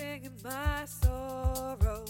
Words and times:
singing 0.00 0.40
my 0.42 0.84
sorrow. 0.86 2.04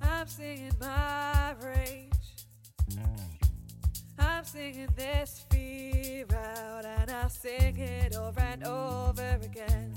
I'm 0.00 0.28
singing 0.28 0.76
my 0.80 1.54
rage. 1.60 2.12
I'm 4.16 4.44
singing 4.44 4.88
this 4.94 5.44
fear 5.50 6.26
out, 6.32 6.84
and 6.84 7.10
I'll 7.10 7.28
sing 7.28 7.76
it 7.78 8.14
over 8.14 8.40
and 8.40 8.64
over 8.64 9.40
again. 9.42 9.92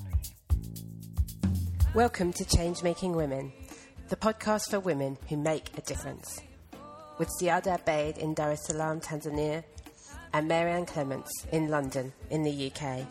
Welcome 1.93 2.33
to 2.33 2.45
Change 2.45 2.81
Making 2.81 3.15
Women, 3.15 3.53
the 4.09 4.15
podcast 4.15 4.71
for 4.71 4.79
women 4.79 5.19
who 5.29 5.37
make 5.37 5.77
a 5.77 5.81
difference. 5.81 6.41
With 7.19 7.29
Ziada 7.39 7.77
Abeid 7.77 8.17
in 8.17 8.33
Dar 8.33 8.53
es 8.53 8.65
Salaam, 8.65 9.01
Tanzania, 9.01 9.63
and 10.33 10.47
Marianne 10.47 10.87
Clements 10.87 11.45
in 11.51 11.67
London, 11.67 12.11
in 12.31 12.41
the 12.41 12.71
UK. 12.71 13.05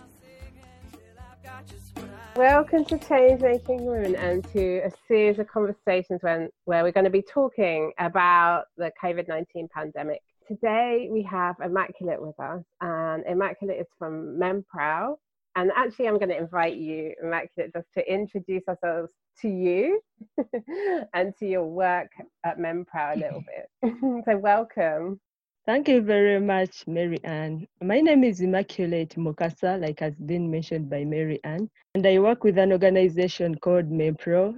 Welcome 2.36 2.84
to 2.86 2.98
Change 2.98 3.40
Making 3.40 3.86
Women 3.86 4.14
and 4.14 4.46
to 4.52 4.82
a 4.84 4.90
series 5.08 5.38
of 5.38 5.48
conversations 5.48 6.22
when, 6.22 6.50
where 6.66 6.82
we're 6.82 6.92
going 6.92 7.04
to 7.04 7.10
be 7.10 7.22
talking 7.22 7.92
about 7.98 8.64
the 8.76 8.92
COVID 9.02 9.26
19 9.26 9.68
pandemic. 9.72 10.20
Today 10.46 11.08
we 11.10 11.22
have 11.22 11.56
Immaculate 11.64 12.20
with 12.20 12.38
us, 12.38 12.62
and 12.82 13.24
Immaculate 13.24 13.78
is 13.80 13.86
from 13.98 14.38
MEMPROW. 14.38 15.16
And 15.56 15.72
actually, 15.74 16.08
I'm 16.08 16.18
going 16.18 16.28
to 16.28 16.36
invite 16.36 16.76
you, 16.76 17.14
Immaculate, 17.22 17.72
just 17.72 17.86
to 17.94 18.12
introduce 18.12 18.64
ourselves 18.68 19.10
to 19.40 19.48
you 19.48 20.02
and 21.14 21.32
to 21.38 21.46
your 21.46 21.64
work 21.64 22.10
at 22.44 22.58
MEMPROW 22.58 23.14
a 23.14 23.18
little 23.18 23.44
bit. 23.82 24.24
so, 24.26 24.36
welcome. 24.36 25.18
Thank 25.66 25.88
you 25.88 26.00
very 26.00 26.38
much, 26.38 26.86
Mary 26.86 27.18
Ann. 27.24 27.66
My 27.82 28.00
name 28.00 28.22
is 28.22 28.40
Immaculate 28.40 29.16
Mukasa, 29.16 29.80
like 29.80 29.98
has 29.98 30.14
been 30.14 30.48
mentioned 30.48 30.88
by 30.88 31.04
Mary 31.04 31.40
Ann, 31.42 31.68
and 31.96 32.06
I 32.06 32.20
work 32.20 32.44
with 32.44 32.56
an 32.56 32.70
organization 32.70 33.56
called 33.56 33.90
MEMPROW. 33.90 34.54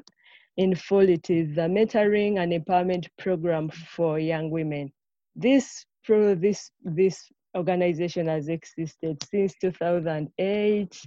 In 0.59 0.75
full, 0.75 1.09
it 1.09 1.31
is 1.31 1.57
a 1.57 1.63
mentoring 1.63 2.39
and 2.39 2.53
empowerment 2.53 3.07
program 3.17 3.71
for 3.71 4.19
young 4.19 4.51
women. 4.51 4.93
This 5.35 5.87
pro, 6.05 6.35
this 6.35 6.71
this 6.85 7.27
organization 7.57 8.27
has 8.27 8.49
existed 8.49 9.17
since 9.31 9.55
2008 9.61 11.03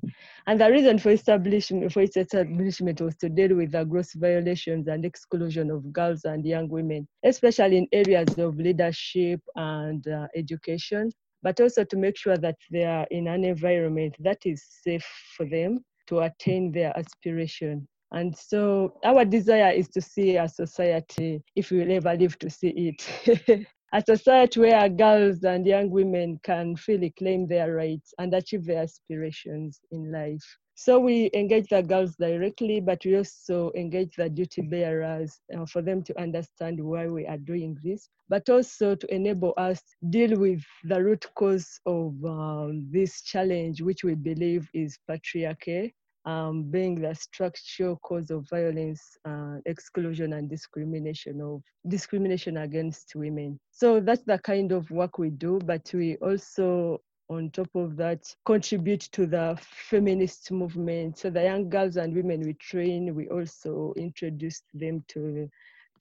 and 0.48 0.62
the 0.62 0.72
reason 0.72 0.98
for 0.98 1.12
establishment 1.12 1.92
for 1.92 2.02
its 2.02 2.18
establishment 2.18 3.00
was 3.00 3.16
to 3.16 3.30
deal 3.30 3.56
with 3.56 3.72
the 3.72 3.84
gross 3.84 4.14
violations 4.14 4.88
and 4.88 5.06
exclusion 5.06 5.70
of 5.70 5.94
girls 5.94 6.26
and 6.26 6.46
young 6.46 6.68
women 6.68 7.08
especially 7.24 7.78
in 7.78 7.88
areas 7.92 8.38
of 8.38 8.58
leadership 8.58 9.40
and 9.56 10.08
uh, 10.08 10.28
education 10.36 11.12
but 11.44 11.60
also 11.60 11.84
to 11.84 11.98
make 11.98 12.18
sure 12.18 12.38
that 12.38 12.58
they 12.72 12.84
are 12.84 13.08
in 13.12 13.28
an 13.28 13.44
environment 13.44 14.16
that 14.20 14.40
is 14.46 14.64
safe 14.84 15.06
for 15.36 15.46
them 15.46 15.84
to 16.08 16.20
attain 16.20 16.72
their 16.72 16.98
aspiration. 16.98 17.88
And 18.12 18.36
so 18.38 19.00
our 19.06 19.24
desire 19.24 19.72
is 19.72 19.88
to 19.90 20.02
see 20.02 20.36
a 20.36 20.48
society, 20.48 21.42
if 21.56 21.72
we 21.72 21.80
will 21.80 21.92
ever 21.92 22.14
live 22.16 22.38
to 22.40 22.50
see 22.50 22.96
it, 23.00 23.68
a 23.94 24.02
society 24.02 24.60
where 24.62 24.88
girls 24.88 25.44
and 25.44 25.66
young 25.66 25.90
women 25.90 26.40
can 26.44 26.76
freely 26.78 27.12
claim 27.18 27.48
their 27.48 27.74
rights 27.76 28.14
and 28.20 28.34
achieve 28.34 28.66
their 28.66 28.84
aspirations 28.84 29.82
in 29.92 30.12
life. 30.12 30.44
So 30.76 31.00
we 31.00 31.30
engage 31.34 31.68
the 31.70 31.84
girls 31.84 32.16
directly, 32.16 32.80
but 32.80 33.04
we 33.06 33.18
also 33.18 33.72
engage 33.76 34.16
the 34.16 34.30
duty 34.30 34.62
bearers 34.62 35.40
uh, 35.56 35.66
for 35.66 35.82
them 35.82 36.02
to 36.04 36.20
understand 36.20 36.84
why 36.84 37.08
we 37.08 37.28
are 37.28 37.38
doing 37.38 37.78
this, 37.84 38.10
but 38.30 38.50
also 38.50 38.96
to 38.96 39.14
enable 39.14 39.54
us 39.58 39.82
deal 40.10 40.40
with 40.40 40.64
the 40.86 41.04
root 41.04 41.26
cause 41.36 41.80
of 41.86 42.16
um, 42.26 42.88
this 42.92 43.22
challenge, 43.22 43.82
which 43.82 44.04
we 44.04 44.16
believe 44.16 44.70
is 44.74 44.98
patriarchy 45.10 45.92
um, 46.26 46.64
being 46.64 46.96
the 46.96 47.14
structural 47.16 47.98
cause 47.98 48.30
of 48.30 48.48
violence, 48.50 49.18
uh, 49.26 49.58
exclusion, 49.66 50.34
and 50.34 50.50
discrimination 50.50 51.42
of 51.42 51.62
discrimination 51.88 52.58
against 52.58 53.16
women. 53.16 53.60
So 53.72 54.00
that's 54.00 54.24
the 54.24 54.38
kind 54.40 54.72
of 54.72 54.90
work 54.92 55.18
we 55.18 55.30
do, 55.30 55.60
but 55.66 55.90
we 55.94 56.18
also 56.18 57.02
on 57.30 57.50
top 57.52 57.70
of 57.76 57.96
that, 57.96 58.24
contribute 58.46 59.00
to 59.14 59.26
the 59.26 59.58
feminist 59.62 60.52
movement. 60.52 61.18
So 61.18 61.30
the 61.30 61.44
young 61.44 61.70
girls 61.70 61.96
and 61.96 62.14
women 62.14 62.42
we 62.42 62.54
train, 62.56 63.16
we 63.16 63.30
also 63.30 63.94
introduce 63.96 64.64
them 64.74 65.04
to 65.10 65.50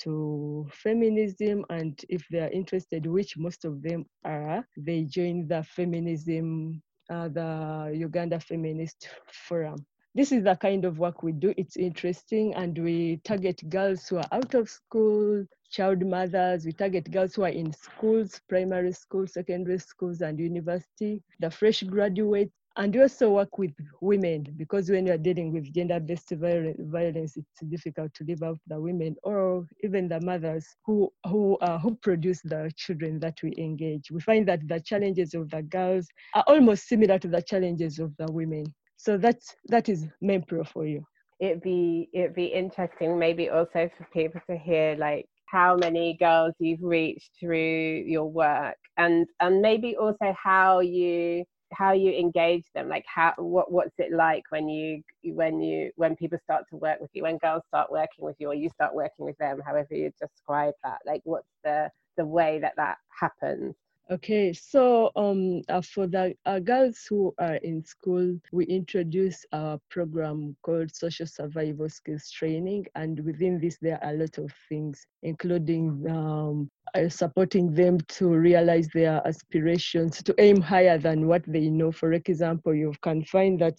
to 0.01 0.67
feminism 0.73 1.63
and 1.69 2.01
if 2.09 2.27
they 2.31 2.39
are 2.39 2.51
interested 2.51 3.07
which 3.07 3.37
most 3.37 3.67
of 3.67 3.83
them 3.83 4.07
are 4.25 4.67
they 4.79 5.05
join 5.05 5.47
the 5.47 5.63
feminism 5.63 6.81
uh, 7.11 7.29
the 7.29 7.93
uganda 7.95 8.41
feminist 8.41 9.09
forum 9.31 9.77
this 10.15 10.33
is 10.33 10.45
the 10.45 10.57
kind 10.57 10.85
of 10.85 10.99
work 10.99 11.23
we 11.23 11.33
do. 11.33 11.55
It's 11.57 11.77
interesting, 11.77 12.55
and 12.55 12.77
we 12.77 13.21
target 13.25 13.69
girls 13.69 14.09
who 14.09 14.17
are 14.19 14.29
out 14.33 14.55
of 14.55 14.69
school, 14.69 15.45
child 15.71 16.05
mothers. 16.05 16.67
We 16.67 16.73
target 16.73 17.11
girls 17.11 17.35
who 17.35 17.45
are 17.45 17.49
in 17.49 17.73
schools, 17.73 18.41
primary 18.49 18.93
schools, 18.93 19.35
secondary 19.35 19.79
schools, 19.79 20.21
and 20.21 20.39
university, 20.39 21.23
the 21.39 21.51
fresh 21.51 21.83
graduates. 21.83 22.53
And 22.77 22.95
we 22.95 23.03
also 23.03 23.31
work 23.31 23.59
with 23.59 23.73
women 24.01 24.47
because 24.57 24.89
when 24.91 25.07
you 25.07 25.13
are 25.13 25.19
dealing 25.19 25.53
with 25.53 25.73
gender-based 25.75 26.31
violence, 26.31 27.37
it's 27.37 27.61
difficult 27.69 28.15
to 28.15 28.25
leave 28.25 28.43
out 28.43 28.59
the 28.69 28.81
women 28.81 29.17
or 29.25 29.67
even 29.83 30.09
the 30.09 30.21
mothers 30.21 30.67
who 30.87 31.13
who 31.27 31.57
uh, 31.59 31.79
who 31.79 31.97
produce 31.97 32.41
the 32.43 32.73
children 32.77 33.19
that 33.21 33.43
we 33.43 33.55
engage. 33.59 34.11
We 34.11 34.21
find 34.21 34.47
that 34.49 34.67
the 34.67 34.81
challenges 34.81 35.35
of 35.35 35.51
the 35.51 35.63
girls 35.63 36.07
are 36.35 36.45
almost 36.47 36.89
similar 36.89 37.19
to 37.19 37.29
the 37.29 37.43
challenges 37.43 37.99
of 37.99 38.17
the 38.17 38.31
women. 38.31 38.65
So 39.01 39.17
that's 39.17 39.57
that 39.69 39.89
is 39.89 40.07
MEMPROW 40.23 40.65
for 40.69 40.85
you. 40.87 41.03
It'd 41.41 41.63
be 41.63 42.11
it'd 42.13 42.35
be 42.35 42.47
interesting 42.47 43.19
maybe 43.19 43.49
also 43.49 43.89
for 43.97 44.07
people 44.13 44.43
to 44.51 44.59
hear 44.59 44.95
like 44.99 45.25
how 45.47 45.75
many 45.75 46.19
girls 46.21 46.53
you've 46.59 46.83
reached 46.83 47.31
through 47.41 48.05
your 48.07 48.31
work 48.31 48.77
and 48.99 49.27
and 49.41 49.63
maybe 49.63 49.97
also 49.97 50.35
how 50.41 50.81
you 50.81 51.45
how 51.73 51.93
you 51.93 52.13
engage 52.13 52.65
them 52.75 52.91
like 52.91 53.05
how 53.07 53.33
what 53.39 53.73
what's 53.73 53.95
it 53.99 54.13
like 54.13 54.43
when 54.51 54.69
you 54.69 55.03
when 55.25 55.61
you 55.63 55.91
when 55.97 56.15
people 56.15 56.39
start 56.45 56.65
to 56.69 56.77
work 56.77 57.01
with 57.01 57.11
you 57.15 57.23
when 57.23 57.39
girls 57.39 57.63
start 57.69 57.91
working 57.91 58.25
with 58.25 58.37
you 58.39 58.49
or 58.49 58.55
you 58.55 58.69
start 58.69 58.95
working 58.95 59.25
with 59.25 59.37
them 59.39 59.61
however 59.65 59.95
you 59.95 60.11
describe 60.21 60.75
that 60.85 60.99
like 61.07 61.23
what's 61.25 61.49
the 61.65 61.89
the 62.19 62.27
way 62.27 62.59
that 62.59 62.75
that 62.77 62.99
happens 63.19 63.75
Okay, 64.11 64.53
so 64.53 65.13
um, 65.15 65.63
uh, 65.69 65.81
for 65.81 66.09
the 66.09 66.35
uh, 66.45 66.59
girls 66.59 67.07
who 67.09 67.33
are 67.39 67.55
in 67.63 67.85
school, 67.85 68.37
we 68.51 68.65
introduce 68.65 69.45
a 69.53 69.79
program 69.89 70.57
called 70.63 70.93
Social 70.93 71.27
Survival 71.27 71.89
Skills 71.89 72.29
Training, 72.29 72.87
and 72.97 73.25
within 73.25 73.61
this, 73.61 73.79
there 73.81 74.03
are 74.03 74.13
a 74.13 74.17
lot 74.17 74.37
of 74.39 74.53
things, 74.69 75.07
including 75.23 76.05
um, 76.11 76.69
uh, 76.97 77.09
supporting 77.09 77.73
them 77.73 77.99
to 78.09 78.29
realize 78.29 78.89
their 78.93 79.23
aspirations, 79.25 80.21
to 80.25 80.35
aim 80.39 80.61
higher 80.61 80.99
than 80.99 81.29
what 81.29 81.45
they 81.47 81.69
know. 81.69 81.93
For 81.93 82.13
example, 82.13 82.75
you 82.75 82.93
can 83.03 83.25
find 83.25 83.61
that 83.61 83.79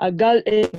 a 0.00 0.10
girl 0.10 0.42
it 0.44 0.74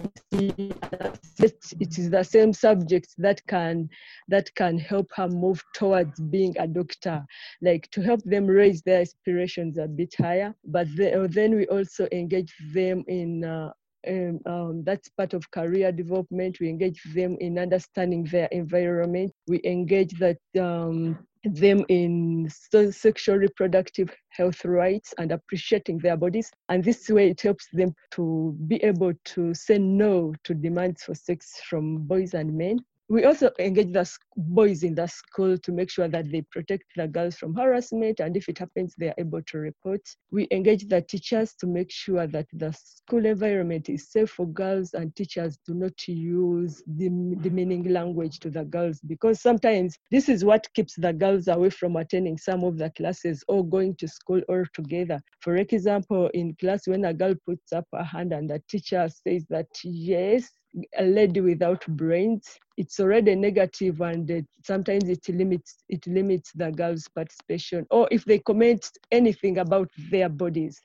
is 1.97 2.09
the 2.09 2.23
same 2.23 2.53
subjects 2.53 3.15
that 3.17 3.41
can 3.47 3.89
that 4.27 4.53
can 4.55 4.77
help 4.77 5.09
her 5.15 5.29
move 5.29 5.63
towards 5.73 6.19
being 6.19 6.53
a 6.59 6.67
doctor, 6.67 7.25
like 7.61 7.89
to 7.91 8.01
help 8.01 8.21
them 8.25 8.45
raise 8.45 8.81
their 8.89 9.01
aspirations 9.01 9.77
a 9.77 9.87
bit 9.87 10.13
higher. 10.17 10.53
But 10.65 10.87
then 10.95 11.55
we 11.55 11.67
also 11.67 12.07
engage 12.11 12.53
them 12.73 13.03
in 13.07 13.43
uh, 13.43 13.71
um, 14.07 14.39
um, 14.45 14.83
that's 14.83 15.09
part 15.09 15.33
of 15.33 15.51
career 15.51 15.91
development. 15.91 16.57
We 16.59 16.69
engage 16.69 17.01
them 17.13 17.37
in 17.39 17.59
understanding 17.59 18.23
their 18.23 18.47
environment. 18.47 19.31
We 19.47 19.61
engage 19.63 20.13
that 20.19 20.37
um, 20.59 21.19
them 21.43 21.85
in 21.89 22.49
sexual 22.49 23.37
reproductive 23.37 24.09
health 24.29 24.63
rights 24.65 25.13
and 25.17 25.31
appreciating 25.31 25.99
their 25.99 26.17
bodies. 26.17 26.49
And 26.69 26.83
this 26.83 27.09
way 27.09 27.29
it 27.29 27.41
helps 27.41 27.67
them 27.73 27.93
to 28.11 28.55
be 28.67 28.77
able 28.77 29.13
to 29.35 29.53
say 29.53 29.77
no 29.77 30.33
to 30.45 30.53
demands 30.53 31.03
for 31.03 31.13
sex 31.13 31.61
from 31.69 31.97
boys 31.97 32.33
and 32.33 32.57
men 32.57 32.79
we 33.09 33.25
also 33.25 33.49
engage 33.57 33.91
the 33.91 34.07
boys 34.37 34.83
in 34.83 34.93
the 34.93 35.07
school 35.07 35.57
to 35.57 35.71
make 35.71 35.89
sure 35.89 36.07
that 36.07 36.31
they 36.31 36.43
protect 36.51 36.83
the 36.95 37.07
girls 37.07 37.35
from 37.35 37.55
harassment 37.55 38.19
and 38.19 38.37
if 38.37 38.47
it 38.47 38.59
happens 38.59 38.93
they 38.97 39.07
are 39.07 39.15
able 39.17 39.41
to 39.41 39.57
report. 39.57 40.01
We 40.31 40.47
engage 40.51 40.87
the 40.87 41.01
teachers 41.01 41.55
to 41.55 41.67
make 41.67 41.89
sure 41.91 42.27
that 42.27 42.45
the 42.53 42.71
school 42.71 43.25
environment 43.25 43.89
is 43.89 44.11
safe 44.11 44.29
for 44.29 44.45
girls 44.45 44.93
and 44.93 45.15
teachers 45.15 45.57
do 45.65 45.73
not 45.73 46.07
use 46.07 46.83
demeaning 46.97 47.91
language 47.91 48.39
to 48.41 48.51
the 48.51 48.63
girls 48.63 48.99
because 49.07 49.41
sometimes 49.41 49.97
this 50.11 50.29
is 50.29 50.45
what 50.45 50.71
keeps 50.75 50.93
the 50.95 51.11
girls 51.11 51.47
away 51.47 51.71
from 51.71 51.95
attending 51.95 52.37
some 52.37 52.63
of 52.63 52.77
the 52.77 52.91
classes 52.91 53.43
or 53.47 53.65
going 53.65 53.95
to 53.95 54.07
school 54.07 54.41
altogether. 54.49 55.19
For 55.41 55.55
example 55.55 56.29
in 56.35 56.55
class 56.59 56.87
when 56.87 57.05
a 57.05 57.13
girl 57.13 57.33
puts 57.43 57.73
up 57.73 57.87
a 57.93 58.03
hand 58.03 58.33
and 58.33 58.47
the 58.47 58.61
teacher 58.69 59.09
says 59.09 59.45
that 59.49 59.67
yes 59.83 60.51
Uh, 60.77 60.81
a 60.97 61.03
lady 61.03 61.41
without 61.41 61.85
brains. 61.87 62.47
It's 62.77 62.99
already 62.99 63.35
negative 63.35 64.01
and 64.01 64.29
it, 64.29 64.45
sometimes 64.65 65.09
it 65.09 65.27
limits 65.29 65.83
it 65.89 66.05
limits 66.07 66.51
the 66.53 66.71
girls 66.71 67.07
participation. 67.13 67.85
Or 67.91 68.07
if 68.11 68.25
they 68.25 68.39
comment 68.39 68.85
anything 69.11 69.57
about 69.57 69.89
their 70.11 70.29
bodies 70.29 70.79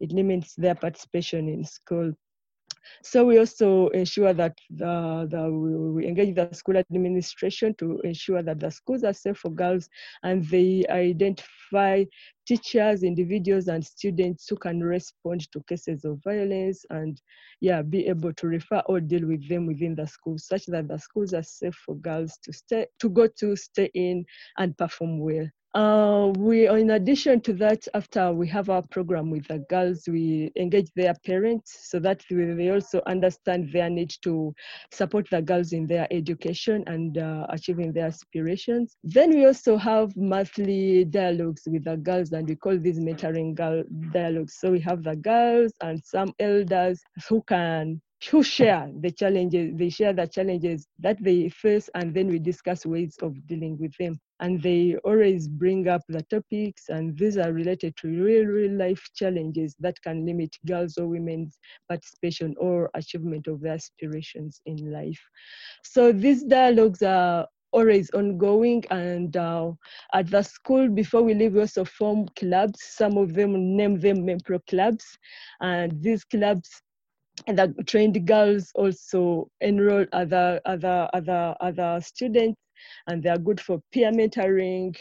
it 0.00 0.12
limits 0.12 0.54
their 0.56 0.74
participation 0.74 1.48
in 1.48 1.64
school 1.64 2.12
So 3.02 3.24
we 3.24 3.38
also 3.38 3.88
ensure 3.88 4.32
that 4.34 4.56
the, 4.70 5.26
the, 5.30 5.50
we 5.50 6.06
engage 6.06 6.34
the 6.34 6.52
school 6.52 6.76
administration 6.76 7.74
to 7.78 8.00
ensure 8.00 8.42
that 8.42 8.60
the 8.60 8.70
schools 8.70 9.04
are 9.04 9.12
safe 9.12 9.38
for 9.38 9.50
girls 9.50 9.88
and 10.22 10.44
they 10.48 10.84
identify 10.88 12.04
teachers, 12.46 13.02
individuals, 13.02 13.68
and 13.68 13.84
students 13.84 14.48
who 14.48 14.56
can 14.56 14.80
respond 14.80 15.50
to 15.52 15.62
cases 15.68 16.04
of 16.04 16.18
violence 16.24 16.84
and 16.90 17.20
yeah, 17.60 17.82
be 17.82 18.06
able 18.06 18.32
to 18.34 18.46
refer 18.46 18.82
or 18.86 19.00
deal 19.00 19.26
with 19.26 19.46
them 19.48 19.66
within 19.66 19.94
the 19.94 20.06
schools 20.06 20.46
such 20.46 20.66
that 20.66 20.88
the 20.88 20.98
schools 20.98 21.34
are 21.34 21.42
safe 21.42 21.74
for 21.74 21.96
girls 21.96 22.38
to 22.42 22.52
stay 22.52 22.86
to 23.00 23.08
go 23.08 23.26
to, 23.26 23.56
stay 23.56 23.90
in, 23.94 24.24
and 24.58 24.76
perform 24.78 25.20
well. 25.20 25.46
Uh, 25.78 26.32
we, 26.38 26.66
in 26.66 26.90
addition 26.90 27.40
to 27.40 27.52
that, 27.52 27.86
after 27.94 28.32
we 28.32 28.48
have 28.48 28.68
our 28.68 28.82
program 28.90 29.30
with 29.30 29.46
the 29.46 29.60
girls, 29.70 30.08
we 30.08 30.50
engage 30.56 30.90
their 30.96 31.14
parents 31.24 31.88
so 31.88 32.00
that 32.00 32.20
they 32.28 32.70
also 32.70 33.00
understand 33.06 33.72
their 33.72 33.88
need 33.88 34.12
to 34.20 34.52
support 34.90 35.28
the 35.30 35.40
girls 35.40 35.72
in 35.72 35.86
their 35.86 36.08
education 36.10 36.82
and 36.88 37.18
uh, 37.18 37.46
achieving 37.50 37.92
their 37.92 38.06
aspirations. 38.06 38.96
Then 39.04 39.30
we 39.30 39.46
also 39.46 39.76
have 39.76 40.16
monthly 40.16 41.04
dialogues 41.04 41.62
with 41.68 41.84
the 41.84 41.96
girls, 41.96 42.32
and 42.32 42.48
we 42.48 42.56
call 42.56 42.76
these 42.76 42.98
mentoring 42.98 43.54
girl 43.54 43.84
dialogues. 44.10 44.56
So 44.58 44.72
we 44.72 44.80
have 44.80 45.04
the 45.04 45.14
girls 45.14 45.70
and 45.80 46.04
some 46.04 46.34
elders 46.40 47.00
who 47.28 47.40
can 47.42 48.00
who 48.26 48.42
share 48.42 48.90
the 49.00 49.10
challenges 49.10 49.72
they 49.76 49.88
share 49.88 50.12
the 50.12 50.26
challenges 50.26 50.86
that 50.98 51.22
they 51.22 51.48
face 51.48 51.88
and 51.94 52.12
then 52.14 52.26
we 52.26 52.38
discuss 52.38 52.84
ways 52.84 53.16
of 53.22 53.46
dealing 53.46 53.78
with 53.78 53.92
them. 53.98 54.18
And 54.40 54.62
they 54.62 54.96
always 55.04 55.48
bring 55.48 55.88
up 55.88 56.02
the 56.08 56.22
topics 56.22 56.88
and 56.88 57.16
these 57.16 57.36
are 57.38 57.52
related 57.52 57.96
to 57.98 58.08
real 58.08 58.44
real 58.46 58.72
life 58.72 59.02
challenges 59.14 59.74
that 59.80 60.00
can 60.02 60.26
limit 60.26 60.56
girls 60.66 60.96
or 60.98 61.06
women's 61.06 61.58
participation 61.88 62.54
or 62.58 62.90
achievement 62.94 63.46
of 63.46 63.60
their 63.60 63.74
aspirations 63.74 64.60
in 64.66 64.92
life. 64.92 65.20
So 65.84 66.12
these 66.12 66.42
dialogues 66.42 67.02
are 67.02 67.46
always 67.72 68.10
ongoing 68.10 68.82
and 68.90 69.36
uh, 69.36 69.70
at 70.14 70.30
the 70.30 70.42
school 70.42 70.88
before 70.88 71.22
we 71.22 71.34
leave 71.34 71.54
we 71.54 71.60
also 71.60 71.84
form 71.84 72.26
clubs. 72.36 72.82
Some 72.82 73.16
of 73.16 73.34
them 73.34 73.76
name 73.76 74.00
them 74.00 74.24
MEMPROW 74.24 74.60
clubs. 74.66 75.04
And 75.60 76.02
these 76.02 76.24
clubs 76.24 76.68
and 77.48 77.58
the 77.58 77.74
trained 77.84 78.26
girls 78.26 78.70
also 78.74 79.48
enroll 79.62 80.04
other 80.12 80.60
other 80.66 81.08
other 81.14 81.56
other 81.60 81.98
students 82.02 82.60
and 83.06 83.22
they 83.22 83.30
are 83.30 83.38
good 83.38 83.60
for 83.60 83.80
peer 83.90 84.12
mentoring. 84.12 84.94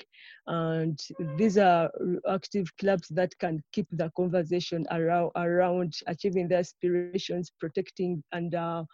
And 0.47 0.97
these 1.37 1.57
are 1.57 1.91
active 2.27 2.65
clubs 2.77 3.09
that 3.09 3.37
can 3.39 3.61
keep 3.73 3.87
the 3.91 4.09
conversation 4.15 4.85
around 4.91 5.31
around 5.35 5.93
achieving 6.07 6.47
their 6.47 6.59
aspirations 6.59 7.51
protecting 7.59 8.23
and 8.31 8.55
uh, 8.55 8.85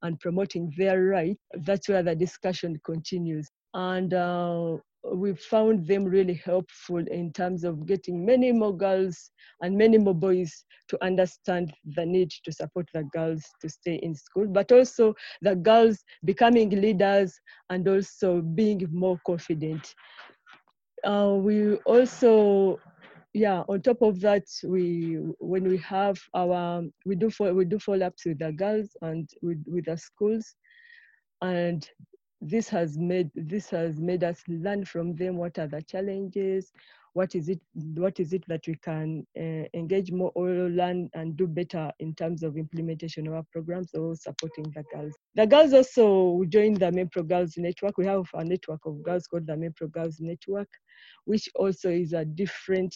and 0.00 0.18
promoting 0.18 0.72
their 0.78 1.02
rights. 1.04 1.40
That's 1.52 1.88
where 1.88 2.02
the 2.02 2.16
discussion 2.16 2.80
continues. 2.84 3.48
And 3.74 4.14
uh, 4.14 4.78
we 5.04 5.34
found 5.34 5.86
them 5.86 6.04
really 6.04 6.34
helpful 6.44 6.98
in 6.98 7.32
terms 7.32 7.64
of 7.64 7.86
getting 7.86 8.24
many 8.24 8.52
more 8.52 8.76
girls 8.76 9.30
and 9.60 9.76
many 9.76 9.98
more 9.98 10.14
boys 10.14 10.64
to 10.88 11.02
understand 11.04 11.72
the 11.96 12.06
need 12.06 12.30
to 12.44 12.52
support 12.52 12.86
the 12.94 13.02
girls 13.12 13.44
to 13.60 13.68
stay 13.68 13.96
in 13.96 14.14
school, 14.14 14.46
but 14.46 14.70
also 14.70 15.14
the 15.42 15.56
girls 15.56 16.04
becoming 16.24 16.70
leaders 16.70 17.38
and 17.70 17.88
also 17.88 18.40
being 18.40 18.86
more 18.92 19.18
confident. 19.26 19.94
Uh, 21.04 21.34
we 21.36 21.74
also 21.78 22.78
yeah 23.34 23.62
on 23.68 23.80
top 23.80 24.02
of 24.02 24.20
that 24.20 24.44
we 24.64 25.18
when 25.38 25.64
we 25.64 25.78
have 25.78 26.20
our 26.34 26.82
we 27.06 27.16
do 27.16 27.30
we 27.54 27.64
do 27.64 27.78
follow-ups 27.78 28.26
with 28.26 28.38
the 28.38 28.52
girls 28.52 28.94
and 29.00 29.28
with, 29.40 29.64
with 29.66 29.86
the 29.86 29.96
schools 29.96 30.54
and 31.40 31.88
this 32.42 32.68
has 32.68 32.98
made 32.98 33.30
this 33.34 33.70
has 33.70 33.98
made 33.98 34.24
us 34.24 34.42
learn 34.48 34.84
from 34.84 35.14
them 35.14 35.36
what 35.36 35.58
are 35.58 35.68
the 35.68 35.80
challenges 35.82 36.72
what 37.14 37.34
is 37.34 37.48
it 37.48 37.60
what 37.94 38.18
is 38.18 38.32
it 38.32 38.42
that 38.48 38.66
we 38.66 38.74
can 38.74 39.24
uh, 39.38 39.64
engage 39.74 40.10
more 40.10 40.32
or 40.34 40.48
learn 40.48 41.08
and 41.14 41.36
do 41.36 41.46
better 41.46 41.92
in 42.00 42.12
terms 42.14 42.42
of 42.42 42.56
implementation 42.56 43.28
of 43.28 43.34
our 43.34 43.44
programs 43.52 43.94
or 43.94 44.16
supporting 44.16 44.64
the 44.74 44.82
girls 44.92 45.14
the 45.34 45.46
girls 45.46 45.72
also 45.72 46.42
join 46.48 46.74
the 46.74 46.90
MEMPROW 46.90 47.22
Girls 47.22 47.54
Network. 47.56 47.96
We 47.96 48.04
have 48.04 48.28
a 48.34 48.44
network 48.44 48.80
of 48.84 49.02
girls 49.02 49.26
called 49.26 49.46
the 49.46 49.56
MEMPROW 49.56 49.88
Girls 49.88 50.18
Network, 50.20 50.68
which 51.24 51.48
also 51.54 51.88
is 51.88 52.12
a 52.12 52.24
different 52.24 52.94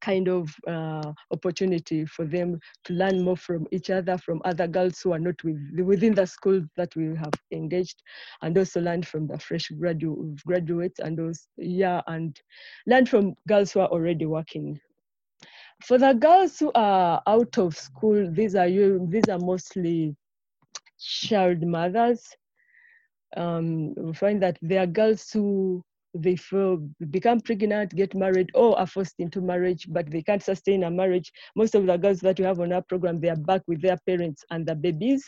kind 0.00 0.28
of 0.28 0.54
uh, 0.66 1.12
opportunity 1.30 2.04
for 2.06 2.24
them 2.24 2.58
to 2.84 2.92
learn 2.94 3.22
more 3.22 3.36
from 3.36 3.66
each 3.72 3.90
other, 3.90 4.16
from 4.18 4.40
other 4.44 4.66
girls 4.66 5.00
who 5.00 5.12
are 5.12 5.18
not 5.18 5.42
with, 5.44 5.58
within 5.84 6.14
the 6.14 6.26
school 6.26 6.62
that 6.76 6.94
we 6.96 7.14
have 7.16 7.32
engaged, 7.52 8.02
and 8.42 8.56
also 8.58 8.80
learn 8.80 9.02
from 9.02 9.26
the 9.26 9.38
fresh 9.38 9.70
gradu- 9.70 10.36
graduates 10.46 11.00
and 11.00 11.18
those, 11.18 11.48
yeah, 11.56 12.00
and 12.06 12.40
learn 12.86 13.06
from 13.06 13.34
girls 13.48 13.72
who 13.72 13.80
are 13.80 13.88
already 13.88 14.26
working. 14.26 14.80
For 15.82 15.98
the 15.98 16.12
girls 16.12 16.58
who 16.58 16.70
are 16.74 17.22
out 17.26 17.58
of 17.58 17.76
school, 17.76 18.30
these 18.32 18.54
are 18.54 18.68
you. 18.68 19.06
These 19.10 19.28
are 19.28 19.38
mostly 19.38 20.16
child 20.98 21.62
mothers. 21.62 22.36
Um, 23.36 23.94
we 23.94 24.12
find 24.12 24.42
that 24.42 24.58
there 24.62 24.82
are 24.82 24.86
girls 24.86 25.30
who 25.30 25.82
they 26.14 26.36
feel, 26.36 26.88
become 27.10 27.40
pregnant, 27.40 27.94
get 27.94 28.14
married, 28.14 28.50
or 28.54 28.78
are 28.78 28.86
forced 28.86 29.14
into 29.18 29.40
marriage, 29.40 29.86
but 29.90 30.10
they 30.10 30.22
can't 30.22 30.42
sustain 30.42 30.84
a 30.84 30.90
marriage. 30.90 31.32
Most 31.56 31.74
of 31.74 31.86
the 31.86 31.96
girls 31.96 32.20
that 32.20 32.38
we 32.38 32.44
have 32.44 32.60
on 32.60 32.72
our 32.72 32.82
program, 32.82 33.20
they 33.20 33.28
are 33.28 33.36
back 33.36 33.62
with 33.66 33.80
their 33.80 33.98
parents 34.06 34.44
and 34.50 34.66
the 34.66 34.74
babies. 34.74 35.24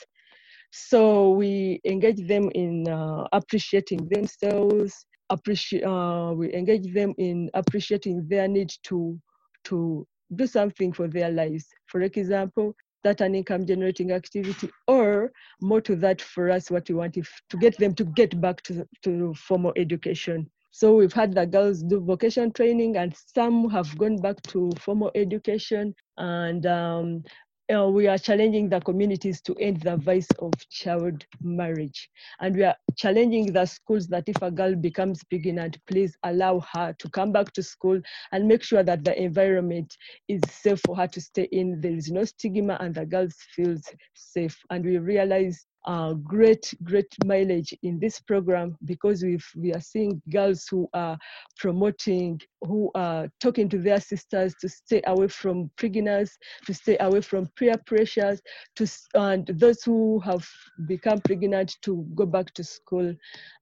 So 0.70 1.30
we 1.30 1.80
engage 1.84 2.26
them 2.26 2.50
in 2.54 2.88
uh, 2.88 3.28
appreciating 3.32 4.08
themselves. 4.10 5.06
Appreciate. 5.30 5.84
Uh, 5.84 6.32
we 6.34 6.52
engage 6.52 6.92
them 6.92 7.14
in 7.18 7.50
appreciating 7.54 8.26
their 8.28 8.48
need 8.48 8.72
to 8.84 9.18
to 9.64 10.06
do 10.34 10.46
something 10.46 10.92
for 10.92 11.08
their 11.08 11.30
lives. 11.30 11.66
For 11.86 12.00
example, 12.00 12.74
that 13.04 13.20
an 13.20 13.34
income 13.34 13.66
generating 13.66 14.12
activity 14.12 14.70
or 14.86 15.32
more 15.60 15.80
to 15.80 15.96
that 15.96 16.20
for 16.20 16.50
us 16.50 16.70
what 16.70 16.88
we 16.88 16.94
want 16.94 17.16
is 17.16 17.28
to 17.50 17.56
get 17.56 17.76
them 17.78 17.94
to 17.94 18.04
get 18.04 18.40
back 18.40 18.62
to, 18.62 18.86
to 19.02 19.34
formal 19.34 19.72
education 19.76 20.48
so 20.72 20.96
we've 20.96 21.12
had 21.12 21.34
the 21.34 21.46
girls 21.46 21.82
do 21.82 22.00
vocation 22.00 22.52
training, 22.52 22.96
and 22.96 23.14
some 23.16 23.70
have 23.70 23.96
gone 23.98 24.16
back 24.16 24.42
to 24.48 24.72
formal 24.80 25.12
education. 25.14 25.94
And 26.18 26.66
um, 26.66 27.24
uh, 27.72 27.88
we 27.88 28.06
are 28.08 28.18
challenging 28.18 28.68
the 28.68 28.80
communities 28.80 29.40
to 29.42 29.54
end 29.56 29.82
the 29.82 29.96
vice 29.96 30.28
of 30.40 30.52
child 30.70 31.24
marriage. 31.42 32.10
And 32.40 32.56
we 32.56 32.64
are 32.64 32.76
challenging 32.96 33.52
the 33.52 33.66
schools 33.66 34.08
that 34.08 34.24
if 34.28 34.42
a 34.42 34.50
girl 34.50 34.74
becomes 34.74 35.22
pregnant, 35.24 35.78
please 35.86 36.16
allow 36.24 36.60
her 36.72 36.94
to 36.98 37.10
come 37.10 37.32
back 37.32 37.52
to 37.54 37.62
school 37.62 38.00
and 38.32 38.48
make 38.48 38.62
sure 38.62 38.82
that 38.82 39.04
the 39.04 39.20
environment 39.20 39.96
is 40.28 40.40
safe 40.50 40.80
for 40.80 40.96
her 40.96 41.06
to 41.08 41.20
stay 41.20 41.48
in. 41.52 41.80
There 41.80 41.92
is 41.92 42.10
no 42.10 42.24
stigma 42.24 42.76
and 42.80 42.94
the 42.94 43.06
girls 43.06 43.36
feels 43.54 43.82
safe. 44.14 44.58
And 44.70 44.84
we 44.84 44.98
realize 44.98 45.66
uh, 45.84 46.12
great, 46.14 46.72
great 46.84 47.12
mileage 47.24 47.74
in 47.82 47.98
this 47.98 48.20
program 48.20 48.76
because 48.84 49.22
we 49.22 49.38
we 49.56 49.72
are 49.72 49.80
seeing 49.80 50.22
girls 50.30 50.66
who 50.70 50.88
are 50.94 51.18
promoting, 51.58 52.40
who 52.62 52.90
are 52.94 53.28
talking 53.40 53.68
to 53.68 53.78
their 53.78 54.00
sisters 54.00 54.54
to 54.60 54.68
stay 54.68 55.02
away 55.06 55.28
from 55.28 55.70
pregnancy, 55.76 56.32
to 56.66 56.74
stay 56.74 56.96
away 57.00 57.20
from 57.20 57.48
peer 57.56 57.76
pressures, 57.86 58.40
to 58.76 58.86
and 59.14 59.46
those 59.46 59.82
who 59.82 60.20
have 60.20 60.48
become 60.86 61.20
pregnant 61.20 61.76
to 61.82 62.06
go 62.14 62.26
back 62.26 62.52
to 62.54 62.62
school, 62.64 63.14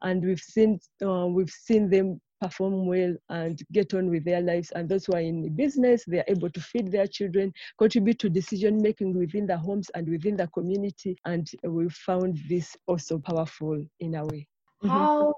and 0.03 0.25
we've 0.25 0.41
seen 0.41 0.79
uh, 1.05 1.27
we've 1.27 1.51
seen 1.51 1.89
them 1.89 2.21
perform 2.41 2.87
well 2.87 3.15
and 3.29 3.61
get 3.73 3.95
on 3.95 4.11
with 4.11 4.25
their 4.25 4.41
lives. 4.41 4.71
And 4.73 4.89
those 4.89 5.07
who 5.07 5.15
are 5.15 5.21
in 5.21 5.55
business, 5.55 6.05
they 6.07 6.19
are 6.19 6.25
able 6.29 6.51
to 6.51 6.61
feed 6.61 6.91
their 6.91 7.07
children, 7.07 7.53
contribute 7.79 8.19
to 8.21 8.29
decision 8.31 8.81
making 8.81 9.17
within 9.17 9.47
the 9.47 9.57
homes 9.57 9.91
and 9.95 10.09
within 10.09 10.37
the 10.37 10.49
community. 10.49 11.17
And 11.25 11.51
we 11.63 11.89
found 11.91 12.39
this 12.49 12.77
also 12.87 13.19
powerful 13.19 13.85
in 14.01 14.15
a 14.15 14.25
way. 14.25 14.47
Mm-hmm. 14.83 14.89
How 14.89 15.35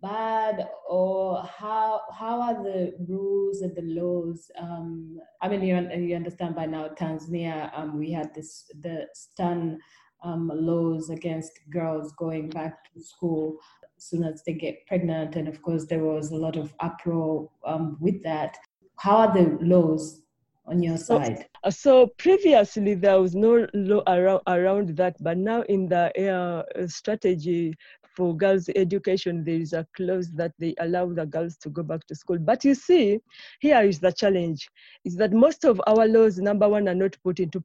bad 0.00 0.66
or 0.88 1.42
how 1.42 2.00
how 2.10 2.40
are 2.40 2.62
the 2.62 2.94
rules 3.06 3.60
and 3.60 3.76
the 3.76 3.82
laws? 3.82 4.50
Um, 4.58 5.18
I 5.42 5.48
mean, 5.48 5.62
you, 5.62 5.76
you 5.76 6.16
understand 6.16 6.54
by 6.54 6.64
now, 6.64 6.88
Tanzania, 6.88 7.70
um, 7.78 7.98
we 7.98 8.10
had 8.12 8.34
this 8.34 8.70
the 8.80 9.06
stern 9.12 9.78
um, 10.24 10.50
laws 10.54 11.10
against 11.10 11.52
girls 11.70 12.12
going 12.12 12.48
back 12.48 12.92
to 12.92 13.00
school 13.00 13.58
soon 13.98 14.24
as 14.24 14.42
they 14.44 14.54
get 14.54 14.86
pregnant. 14.86 15.36
And 15.36 15.48
of 15.48 15.62
course, 15.62 15.86
there 15.86 16.04
was 16.04 16.30
a 16.30 16.36
lot 16.36 16.56
of 16.56 16.74
uproar 16.80 17.48
um, 17.64 17.96
with 18.00 18.22
that. 18.22 18.56
How 18.96 19.16
are 19.18 19.32
the 19.32 19.58
laws 19.60 20.22
on 20.66 20.82
your 20.82 20.96
side? 20.96 21.46
Uh, 21.64 21.70
so 21.70 22.08
previously 22.18 22.94
there 22.94 23.20
was 23.20 23.34
no 23.34 23.66
law 23.74 24.02
around, 24.06 24.42
around 24.46 24.96
that, 24.96 25.16
but 25.20 25.38
now 25.38 25.62
in 25.62 25.88
the 25.88 26.06
uh, 26.30 26.86
strategy 26.86 27.74
for 28.18 28.36
girls' 28.36 28.68
education, 28.74 29.44
there 29.44 29.60
is 29.60 29.72
a 29.72 29.86
clause 29.96 30.32
that 30.32 30.52
they 30.58 30.74
allow 30.80 31.06
the 31.06 31.24
girls 31.24 31.56
to 31.58 31.70
go 31.70 31.84
back 31.84 32.04
to 32.08 32.16
school. 32.16 32.36
But 32.36 32.64
you 32.64 32.74
see, 32.74 33.20
here 33.60 33.80
is 33.82 34.00
the 34.00 34.10
challenge: 34.10 34.68
is 35.04 35.14
that 35.18 35.32
most 35.32 35.64
of 35.64 35.80
our 35.86 36.08
laws, 36.08 36.38
number 36.38 36.68
one, 36.68 36.88
are 36.88 36.96
not 36.96 37.16
put 37.22 37.38
into 37.38 37.62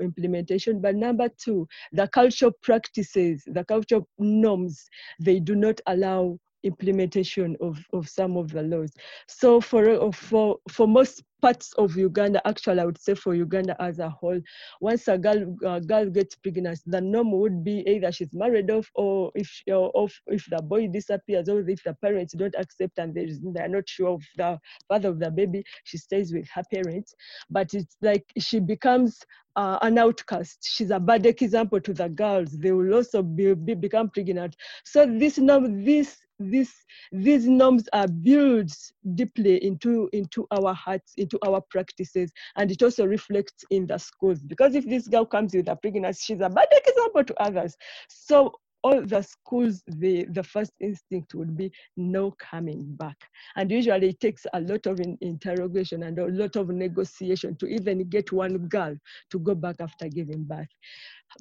implementation, 0.00 0.80
but 0.80 0.96
number 0.96 1.28
two, 1.38 1.68
the 1.92 2.08
cultural 2.08 2.50
practices, 2.60 3.44
the 3.46 3.64
cultural 3.64 4.08
norms, 4.18 4.84
they 5.20 5.38
do 5.38 5.54
not 5.54 5.80
allow 5.86 6.40
implementation 6.64 7.56
of, 7.60 7.78
of 7.92 8.08
some 8.08 8.36
of 8.36 8.50
the 8.50 8.62
laws. 8.62 8.92
So 9.28 9.60
for, 9.60 10.12
for, 10.12 10.58
for 10.70 10.88
most 10.88 11.22
parts 11.40 11.74
of 11.74 11.94
Uganda, 11.94 12.40
actually, 12.46 12.80
I 12.80 12.86
would 12.86 13.00
say 13.00 13.14
for 13.14 13.34
Uganda 13.34 13.76
as 13.80 13.98
a 13.98 14.08
whole, 14.08 14.40
once 14.80 15.08
a 15.08 15.18
girl, 15.18 15.54
a 15.64 15.80
girl 15.80 16.06
gets 16.08 16.34
pregnant, 16.34 16.80
the 16.86 17.00
norm 17.00 17.32
would 17.32 17.62
be 17.62 17.86
either 17.86 18.10
she's 18.10 18.32
married 18.32 18.70
off 18.70 18.90
or 18.94 19.30
if, 19.34 19.50
or 19.66 20.08
if 20.28 20.46
the 20.50 20.62
boy 20.62 20.88
disappears 20.88 21.48
or 21.48 21.60
if 21.68 21.82
the 21.84 21.94
parents 22.02 22.34
don't 22.34 22.54
accept 22.56 22.98
and 22.98 23.14
they're 23.14 23.68
not 23.68 23.88
sure 23.88 24.08
of 24.08 24.22
the 24.36 24.58
father 24.88 25.10
of 25.10 25.18
the 25.18 25.30
baby, 25.30 25.62
she 25.84 25.98
stays 25.98 26.32
with 26.32 26.48
her 26.48 26.62
parents. 26.72 27.14
But 27.50 27.74
it's 27.74 27.96
like 28.00 28.24
she 28.38 28.58
becomes 28.58 29.20
uh, 29.56 29.78
an 29.82 29.98
outcast. 29.98 30.58
She's 30.62 30.90
a 30.90 31.00
bad 31.00 31.26
example 31.26 31.80
to 31.80 31.92
the 31.92 32.08
girls. 32.08 32.52
They 32.52 32.72
will 32.72 32.94
also 32.94 33.22
be, 33.22 33.54
be, 33.54 33.74
become 33.74 34.10
pregnant. 34.10 34.56
So 34.84 35.06
this 35.06 35.38
norm, 35.38 35.84
this 35.84 36.18
this 36.38 36.72
these 37.12 37.46
norms 37.46 37.88
are 37.92 38.08
built 38.08 38.72
deeply 39.14 39.64
into 39.64 40.08
into 40.12 40.46
our 40.50 40.74
hearts 40.74 41.12
into 41.16 41.38
our 41.46 41.60
practices 41.70 42.32
and 42.56 42.70
it 42.70 42.82
also 42.82 43.06
reflects 43.06 43.64
in 43.70 43.86
the 43.86 43.98
schools. 43.98 44.42
Because 44.42 44.74
if 44.74 44.84
this 44.84 45.08
girl 45.08 45.24
comes 45.24 45.54
with 45.54 45.68
a 45.68 45.76
pregnancy 45.76 46.22
she's 46.24 46.40
a 46.40 46.48
bad 46.48 46.68
example 46.72 47.24
to 47.24 47.42
others. 47.42 47.76
So 48.08 48.52
all 48.84 49.00
the 49.00 49.22
schools, 49.22 49.82
the, 49.86 50.26
the 50.30 50.42
first 50.42 50.72
instinct 50.78 51.34
would 51.34 51.56
be 51.56 51.72
no 51.96 52.32
coming 52.32 52.84
back. 52.96 53.16
And 53.56 53.70
usually 53.70 54.10
it 54.10 54.20
takes 54.20 54.46
a 54.52 54.60
lot 54.60 54.86
of 54.86 55.00
in, 55.00 55.16
interrogation 55.22 56.02
and 56.02 56.18
a 56.18 56.26
lot 56.26 56.54
of 56.56 56.68
negotiation 56.68 57.56
to 57.56 57.66
even 57.66 58.06
get 58.10 58.30
one 58.30 58.58
girl 58.68 58.94
to 59.30 59.38
go 59.38 59.54
back 59.54 59.76
after 59.80 60.08
giving 60.08 60.44
birth. 60.44 60.68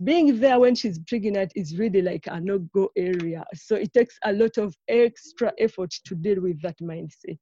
Being 0.05 0.39
there 0.39 0.57
when 0.59 0.73
she's 0.73 0.99
pregnant 0.99 1.51
is 1.55 1.77
really 1.77 2.01
like 2.01 2.25
a 2.27 2.39
no-go 2.39 2.89
area. 2.95 3.43
So 3.53 3.75
it 3.75 3.93
takes 3.93 4.17
a 4.23 4.31
lot 4.31 4.57
of 4.57 4.73
extra 4.87 5.51
effort 5.59 5.91
to 6.05 6.15
deal 6.15 6.41
with 6.41 6.61
that 6.61 6.79
mindset. 6.79 7.39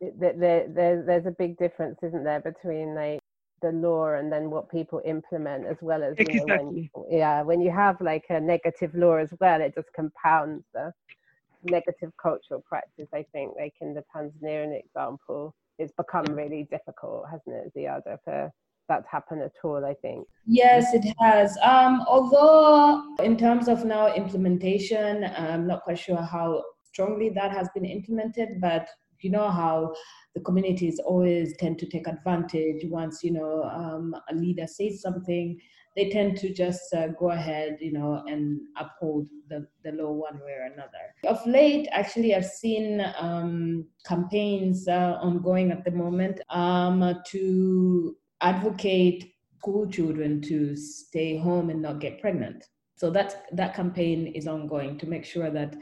There, 0.00 0.68
there, 0.68 1.02
there's 1.06 1.26
a 1.26 1.34
big 1.38 1.56
difference, 1.56 1.98
isn't 2.02 2.22
there, 2.22 2.40
between 2.40 2.94
like 2.94 3.20
the 3.62 3.72
law 3.72 4.14
and 4.14 4.32
then 4.32 4.50
what 4.50 4.70
people 4.70 5.00
implement 5.04 5.66
as 5.66 5.76
well 5.80 6.02
as 6.02 6.14
exactly. 6.18 6.46
know, 6.46 7.02
when, 7.02 7.18
yeah 7.18 7.42
when 7.42 7.60
you 7.60 7.70
have 7.70 8.00
like 8.00 8.24
a 8.30 8.40
negative 8.40 8.94
law 8.94 9.16
as 9.16 9.30
well 9.40 9.60
it 9.60 9.74
just 9.74 9.88
compounds 9.94 10.64
the 10.74 10.92
negative 11.64 12.12
cultural 12.20 12.62
practice 12.68 13.08
i 13.14 13.24
think 13.32 13.52
like 13.58 13.74
in 13.80 13.94
the 13.94 14.04
tanzanian 14.14 14.78
example. 14.78 15.54
It's 15.78 15.92
become 15.92 16.24
really 16.26 16.66
difficult 16.70 17.26
hasn't 17.30 17.54
it 17.54 17.72
ziada 17.76 18.18
for 18.24 18.50
that 18.88 19.02
to 19.04 19.08
happen 19.08 19.40
at 19.42 19.52
all 19.62 19.84
i 19.84 19.94
think? 19.94 20.26
Yes 20.46 20.94
it 20.94 21.04
has. 21.20 21.56
Um, 21.62 22.04
although 22.08 23.14
in 23.22 23.36
terms 23.36 23.68
of 23.68 23.84
now 23.84 24.12
implementation 24.14 25.24
i'm 25.36 25.66
not 25.66 25.82
quite 25.82 25.98
sure 25.98 26.16
how 26.16 26.62
strongly 26.84 27.28
that 27.30 27.52
has 27.52 27.68
been 27.74 27.84
implemented 27.84 28.60
but 28.60 28.88
you 29.22 29.30
know 29.30 29.50
how 29.50 29.94
the 30.34 30.40
communities 30.40 31.00
always 31.04 31.56
tend 31.56 31.78
to 31.78 31.86
take 31.86 32.06
advantage 32.06 32.84
once 32.84 33.22
you 33.22 33.32
know 33.32 33.64
um, 33.64 34.14
a 34.30 34.34
leader 34.34 34.66
says 34.66 35.00
something 35.00 35.58
they 35.96 36.10
tend 36.10 36.36
to 36.36 36.52
just 36.52 36.94
uh, 36.94 37.08
go 37.18 37.30
ahead 37.30 37.76
you 37.80 37.92
know 37.92 38.22
and 38.26 38.60
uphold 38.78 39.26
the, 39.48 39.66
the 39.84 39.92
law 39.92 40.12
one 40.12 40.38
way 40.44 40.52
or 40.52 40.70
another. 40.72 41.14
Of 41.26 41.44
late 41.46 41.88
actually 41.90 42.34
i've 42.34 42.46
seen 42.46 43.04
um, 43.18 43.86
campaigns 44.06 44.86
uh, 44.88 45.18
ongoing 45.20 45.72
at 45.72 45.84
the 45.84 45.90
moment 45.90 46.40
um, 46.50 47.14
to 47.26 48.16
advocate 48.40 49.34
school 49.58 49.86
children 49.88 50.40
to 50.42 50.76
stay 50.76 51.36
home 51.36 51.70
and 51.70 51.82
not 51.82 52.00
get 52.00 52.20
pregnant. 52.20 52.64
So 52.96 53.10
that 53.10 53.46
that 53.52 53.74
campaign 53.74 54.28
is 54.28 54.46
ongoing 54.48 54.98
to 54.98 55.06
make 55.06 55.24
sure 55.24 55.50
that 55.50 55.76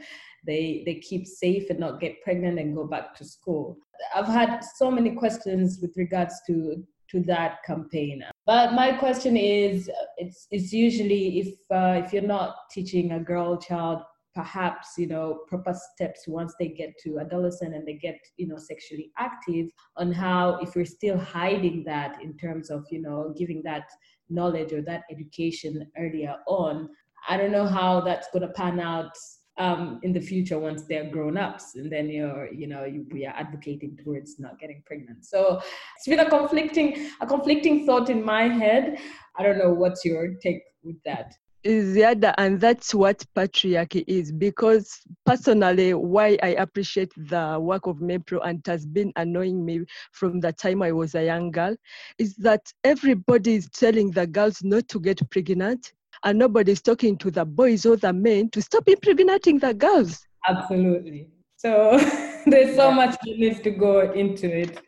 they 0.47 0.83
they 0.85 0.95
keep 0.95 1.27
safe 1.27 1.69
and 1.69 1.79
not 1.79 1.99
get 1.99 2.21
pregnant 2.23 2.57
and 2.59 2.75
go 2.75 2.87
back 2.87 3.13
to 3.15 3.25
school. 3.25 3.77
I've 4.15 4.27
had 4.27 4.61
so 4.75 4.89
many 4.89 5.11
questions 5.11 5.79
with 5.81 5.95
regards 5.97 6.35
to 6.47 6.83
to 7.11 7.21
that 7.21 7.63
campaign. 7.63 8.23
But 8.45 8.73
my 8.73 8.93
question 8.93 9.37
is, 9.37 9.89
it's 10.17 10.47
it's 10.49 10.73
usually 10.73 11.39
if 11.39 11.47
uh, 11.69 12.01
if 12.03 12.13
you're 12.13 12.33
not 12.37 12.55
teaching 12.71 13.11
a 13.11 13.19
girl 13.19 13.57
child 13.57 14.01
perhaps 14.37 14.89
you 14.99 15.07
know 15.07 15.39
proper 15.47 15.73
steps 15.73 16.27
once 16.27 16.53
they 16.59 16.67
get 16.67 16.93
to 17.03 17.19
adolescent 17.19 17.73
and 17.73 17.87
they 17.87 17.95
get 17.95 18.19
you 18.37 18.47
know 18.47 18.55
sexually 18.55 19.11
active 19.17 19.67
on 19.95 20.11
how 20.11 20.59
if 20.61 20.75
we're 20.75 20.85
still 20.85 21.17
hiding 21.17 21.83
that 21.83 22.21
in 22.21 22.37
terms 22.37 22.69
of 22.69 22.85
you 22.91 23.01
know 23.01 23.33
giving 23.35 23.63
that 23.63 23.85
knowledge 24.29 24.71
or 24.73 24.83
that 24.83 25.05
education 25.09 25.73
earlier 25.97 26.35
on 26.45 26.87
i 27.27 27.35
don't 27.35 27.51
know 27.51 27.65
how 27.65 27.99
that's 27.99 28.27
going 28.31 28.47
to 28.47 28.53
pan 28.53 28.79
out 28.79 29.09
um, 29.57 29.99
in 30.03 30.13
the 30.13 30.21
future 30.21 30.59
once 30.59 30.83
they're 30.83 31.09
grown 31.09 31.37
ups 31.37 31.75
and 31.75 31.91
then 31.91 32.09
you're 32.09 32.51
you 32.53 32.67
know 32.67 32.85
you, 32.85 33.05
we 33.11 33.25
are 33.25 33.33
advocating 33.35 33.97
towards 33.97 34.39
not 34.39 34.59
getting 34.59 34.83
pregnant. 34.85 35.25
So 35.25 35.61
it's 35.97 36.07
been 36.07 36.19
a 36.19 36.29
conflicting 36.29 37.09
a 37.21 37.27
conflicting 37.27 37.85
thought 37.85 38.09
in 38.09 38.23
my 38.23 38.43
head. 38.43 38.99
I 39.35 39.43
don't 39.43 39.57
know 39.57 39.73
what's 39.73 40.05
your 40.05 40.35
take 40.41 40.61
with 40.83 41.01
that. 41.05 41.33
Is 41.63 41.95
the 41.95 42.05
other 42.05 42.33
and 42.37 42.61
that's 42.61 42.93
what 42.93 43.25
patriarchy 43.35 44.03
is 44.07 44.31
because 44.31 45.01
personally 45.25 45.93
why 45.93 46.37
i 46.41 46.49
appreciate 46.49 47.11
the 47.17 47.57
work 47.59 47.87
of 47.87 47.97
MEMPROW 47.97 48.39
and 48.45 48.65
has 48.67 48.85
been 48.85 49.11
annoying 49.17 49.65
me 49.65 49.83
from 50.13 50.39
the 50.39 50.53
time 50.53 50.81
i 50.81 50.91
was 50.91 51.15
a 51.15 51.25
young 51.25 51.51
girl 51.51 51.75
is 52.19 52.35
that 52.35 52.61
everybody 52.85 53.55
is 53.55 53.69
telling 53.71 54.11
the 54.11 54.27
girls 54.27 54.63
not 54.63 54.87
to 54.87 54.99
get 54.99 55.19
pregnant 55.29 55.93
and 56.23 56.39
nobody's 56.39 56.81
talking 56.81 57.17
to 57.17 57.31
the 57.31 57.45
boys 57.45 57.85
or 57.85 57.97
the 57.97 58.13
men 58.13 58.49
to 58.51 58.61
stop 58.61 58.87
impregnating 58.87 59.59
the 59.59 59.73
girls. 59.73 60.25
Absolutely. 60.47 61.29
So 61.57 61.97
there's 62.45 62.75
so 62.75 62.91
much 62.91 63.11
that 63.23 63.37
needs 63.37 63.61
to 63.61 63.71
go 63.71 64.11
into 64.11 64.47
it. 64.47 64.79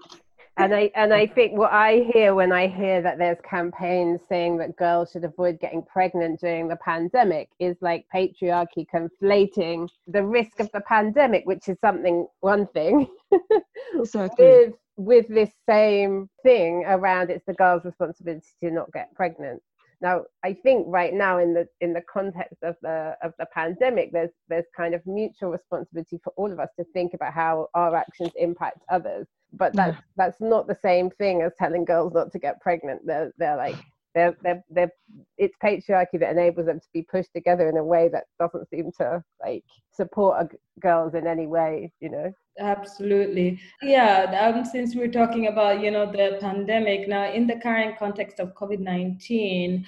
And 0.59 0.75
I 0.75 0.91
and 0.93 1.13
I 1.13 1.25
think 1.25 1.57
what 1.57 1.71
I 1.71 2.09
hear 2.13 2.36
when 2.36 2.51
I 2.51 2.67
hear 2.67 3.01
that 3.01 3.17
there's 3.17 3.38
campaigns 3.50 4.19
saying 4.27 4.57
that 4.57 4.75
girls 4.75 5.12
should 5.12 5.24
avoid 5.24 5.57
getting 5.62 5.81
pregnant 5.83 6.41
during 6.41 6.67
the 6.67 6.75
pandemic 6.75 7.48
is 7.59 7.77
like 7.79 8.05
patriarchy 8.13 8.86
conflating 8.93 9.88
the 10.07 10.21
risk 10.21 10.59
of 10.59 10.69
the 10.74 10.81
pandemic, 10.81 11.45
which 11.45 11.69
is 11.69 11.77
something 11.79 12.27
one 12.41 12.67
thing, 12.67 13.07
exactly. 13.95 14.45
with 14.45 14.74
with 14.98 15.27
this 15.29 15.51
same 15.67 16.29
thing 16.43 16.83
around 16.86 17.29
it's 17.29 17.45
the 17.45 17.53
girl's 17.53 17.86
responsibility 17.86 18.45
to 18.62 18.69
not 18.69 18.91
get 18.91 19.15
pregnant. 19.15 19.62
Now, 20.01 20.24
I 20.44 20.53
think 20.53 20.86
right 20.88 21.13
now 21.13 21.39
in 21.39 21.53
the 21.53 21.68
in 21.82 21.94
the 21.94 22.03
context 22.12 22.63
of 22.63 22.75
the 22.82 23.18
of 23.22 23.34
the 23.38 23.46
pandemic, 23.53 24.12
there's 24.13 24.32
there's 24.48 24.65
kind 24.75 24.96
of 24.96 25.06
mutual 25.06 25.51
responsibility 25.51 26.20
for 26.24 26.32
all 26.38 26.51
of 26.51 26.60
us 26.60 26.70
to 26.77 26.86
think 26.94 27.13
about 27.13 27.34
how 27.34 27.68
our 27.74 27.96
actions 27.96 28.32
impact 28.36 28.79
others. 28.89 29.27
But 29.51 29.74
that's 29.74 29.98
yeah. 29.98 30.01
that's 30.15 30.39
not 30.39 30.68
the 30.68 30.77
same 30.82 31.10
thing 31.10 31.41
as 31.41 31.51
telling 31.58 31.84
girls 31.84 32.13
not 32.13 32.32
to 32.32 32.39
get 32.39 32.62
pregnant. 32.62 33.01
They're 33.06 33.34
they're 33.38 33.58
like 33.58 33.75
they're, 34.15 34.36
they're, 34.41 34.63
they're, 34.70 34.91
it's 35.38 35.56
patriarchy 35.63 36.20
that 36.20 36.32
enables 36.32 36.65
them 36.65 36.79
to 36.79 36.88
be 36.94 37.03
pushed 37.03 37.32
together 37.34 37.70
in 37.70 37.77
a 37.77 37.84
way 37.84 38.10
that 38.10 38.25
doesn't 38.39 38.70
seem 38.70 38.91
to 38.98 39.24
like 39.41 39.63
support 39.91 40.56
girls 40.79 41.13
in 41.13 41.27
any 41.27 41.46
way 41.46 41.91
you 42.00 42.10
know 42.10 42.32
absolutely. 42.59 43.59
Yeah 43.81 44.53
um, 44.55 44.65
since 44.65 44.95
we're 44.95 45.11
talking 45.11 45.47
about 45.47 45.81
you 45.81 45.91
know 45.91 46.05
the 46.11 46.37
pandemic 46.39 47.07
now 47.07 47.31
in 47.31 47.47
the 47.47 47.55
current 47.57 47.97
context 47.97 48.39
of 48.39 48.53
covid-19 48.55 49.85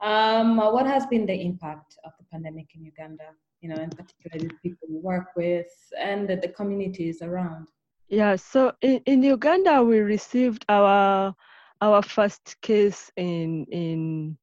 um, 0.00 0.56
what 0.56 0.86
has 0.86 1.06
been 1.06 1.26
the 1.26 1.40
impact 1.40 1.96
of 2.04 2.12
the 2.18 2.24
pandemic 2.32 2.66
in 2.74 2.84
uganda 2.84 3.24
you 3.60 3.68
know 3.68 3.80
in 3.82 3.90
particular 3.90 4.38
the 4.38 4.54
people 4.62 4.88
we 4.90 4.98
work 4.98 5.28
with 5.36 5.66
and 5.98 6.28
the, 6.28 6.36
the 6.36 6.48
communities 6.48 7.22
around? 7.22 7.66
Yeah 8.08 8.36
so 8.36 8.72
in, 8.82 9.00
in 9.06 9.22
uganda 9.22 9.82
we 9.82 10.00
received 10.00 10.64
our 10.68 11.34
our 11.80 12.02
first 12.02 12.56
case 12.60 13.10
in 13.16 13.64
in 13.66 14.36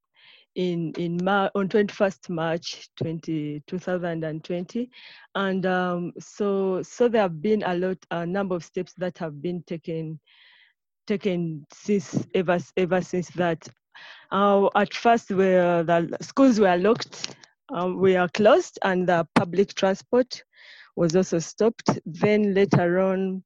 in 0.56 0.92
in 0.98 1.18
Mar- 1.24 1.52
on 1.56 1.68
21st 1.68 2.30
March 2.30 2.90
20, 2.98 3.64
2020 3.68 4.90
and 5.36 5.66
um, 5.66 6.12
so 6.20 6.82
so 6.84 7.08
there 7.08 7.22
have 7.22 7.42
been 7.42 7.64
a 7.64 7.76
lot 7.76 7.98
a 8.12 8.26
number 8.26 8.56
of 8.56 8.64
steps 8.64 8.94
that 8.98 9.18
have 9.18 9.42
been 9.42 9.64
taken 9.64 10.20
taken 11.08 11.66
since 11.74 12.26
ever 12.36 12.60
ever 12.78 13.02
since 13.02 13.30
that. 13.32 13.68
Uh, 14.32 14.68
at 14.76 14.94
first 14.94 15.32
where 15.32 15.84
the 15.84 16.18
schools 16.22 16.60
were 16.60 16.78
locked 16.78 17.36
um, 17.74 17.98
we 18.00 18.16
are 18.16 18.30
closed 18.30 18.78
and 18.84 19.08
the 19.08 19.28
public 19.36 19.74
transport 19.74 20.44
was 20.96 21.16
also 21.16 21.40
stopped. 21.40 22.00
Then 22.06 22.54
later 22.54 23.00
on 23.00 23.44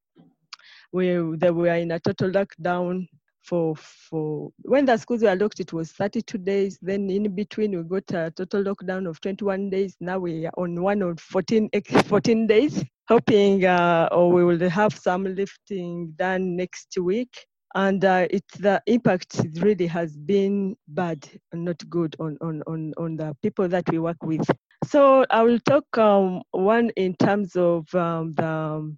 we 0.92 1.18
they 1.38 1.52
were 1.52 1.76
in 1.76 1.92
a 1.92 2.00
total 2.00 2.32
lockdown 2.32 3.08
for 3.48 3.75
for 3.75 4.51
when 4.63 4.86
the 4.86 4.98
schools 4.98 5.24
were 5.24 5.36
locked 5.36 5.60
it 5.60 5.72
was 5.72 5.92
32 5.94 6.38
days. 6.38 6.77
Then 6.82 7.10
in 7.10 7.34
between 7.34 7.75
we 7.77 7.84
got 7.84 8.12
a 8.12 8.32
total 8.32 8.63
lockdown 8.63 9.08
of 9.10 9.22
21 9.22 9.70
days. 9.70 9.96
Now 10.00 10.20
we 10.20 10.46
are 10.46 10.54
on 10.58 10.82
one 10.82 11.01
of 11.01 11.20
14 11.20 11.70
14 12.06 12.48
days 12.48 12.84
hoping 13.08 13.66
uh, 13.66 14.10
or 14.12 14.32
we 14.32 14.44
will 14.44 14.70
have 14.70 14.94
some 14.94 15.24
lifting 15.24 16.13
done 16.18 16.56
next 16.56 16.98
week. 16.98 17.34
And 17.75 18.04
uh, 18.04 18.27
it 18.30 18.44
the 18.60 18.82
impact 18.88 19.42
really 19.60 19.88
has 19.88 20.18
been 20.18 20.75
bad 20.88 21.27
not 21.54 21.77
good 21.89 22.16
on, 22.20 22.38
on 22.42 22.63
on 22.68 22.94
on 22.98 23.18
the 23.18 23.36
people 23.42 23.68
that 23.70 23.89
we 23.92 24.00
work 24.00 24.22
with. 24.24 24.50
So 24.86 25.25
i 25.30 25.42
will 25.42 25.60
talk 25.60 25.86
um, 25.98 26.44
one 26.51 26.92
in 26.96 27.16
terms 27.16 27.56
of 27.56 27.94
um, 27.94 28.34
the 28.36 28.48
um, 28.48 28.98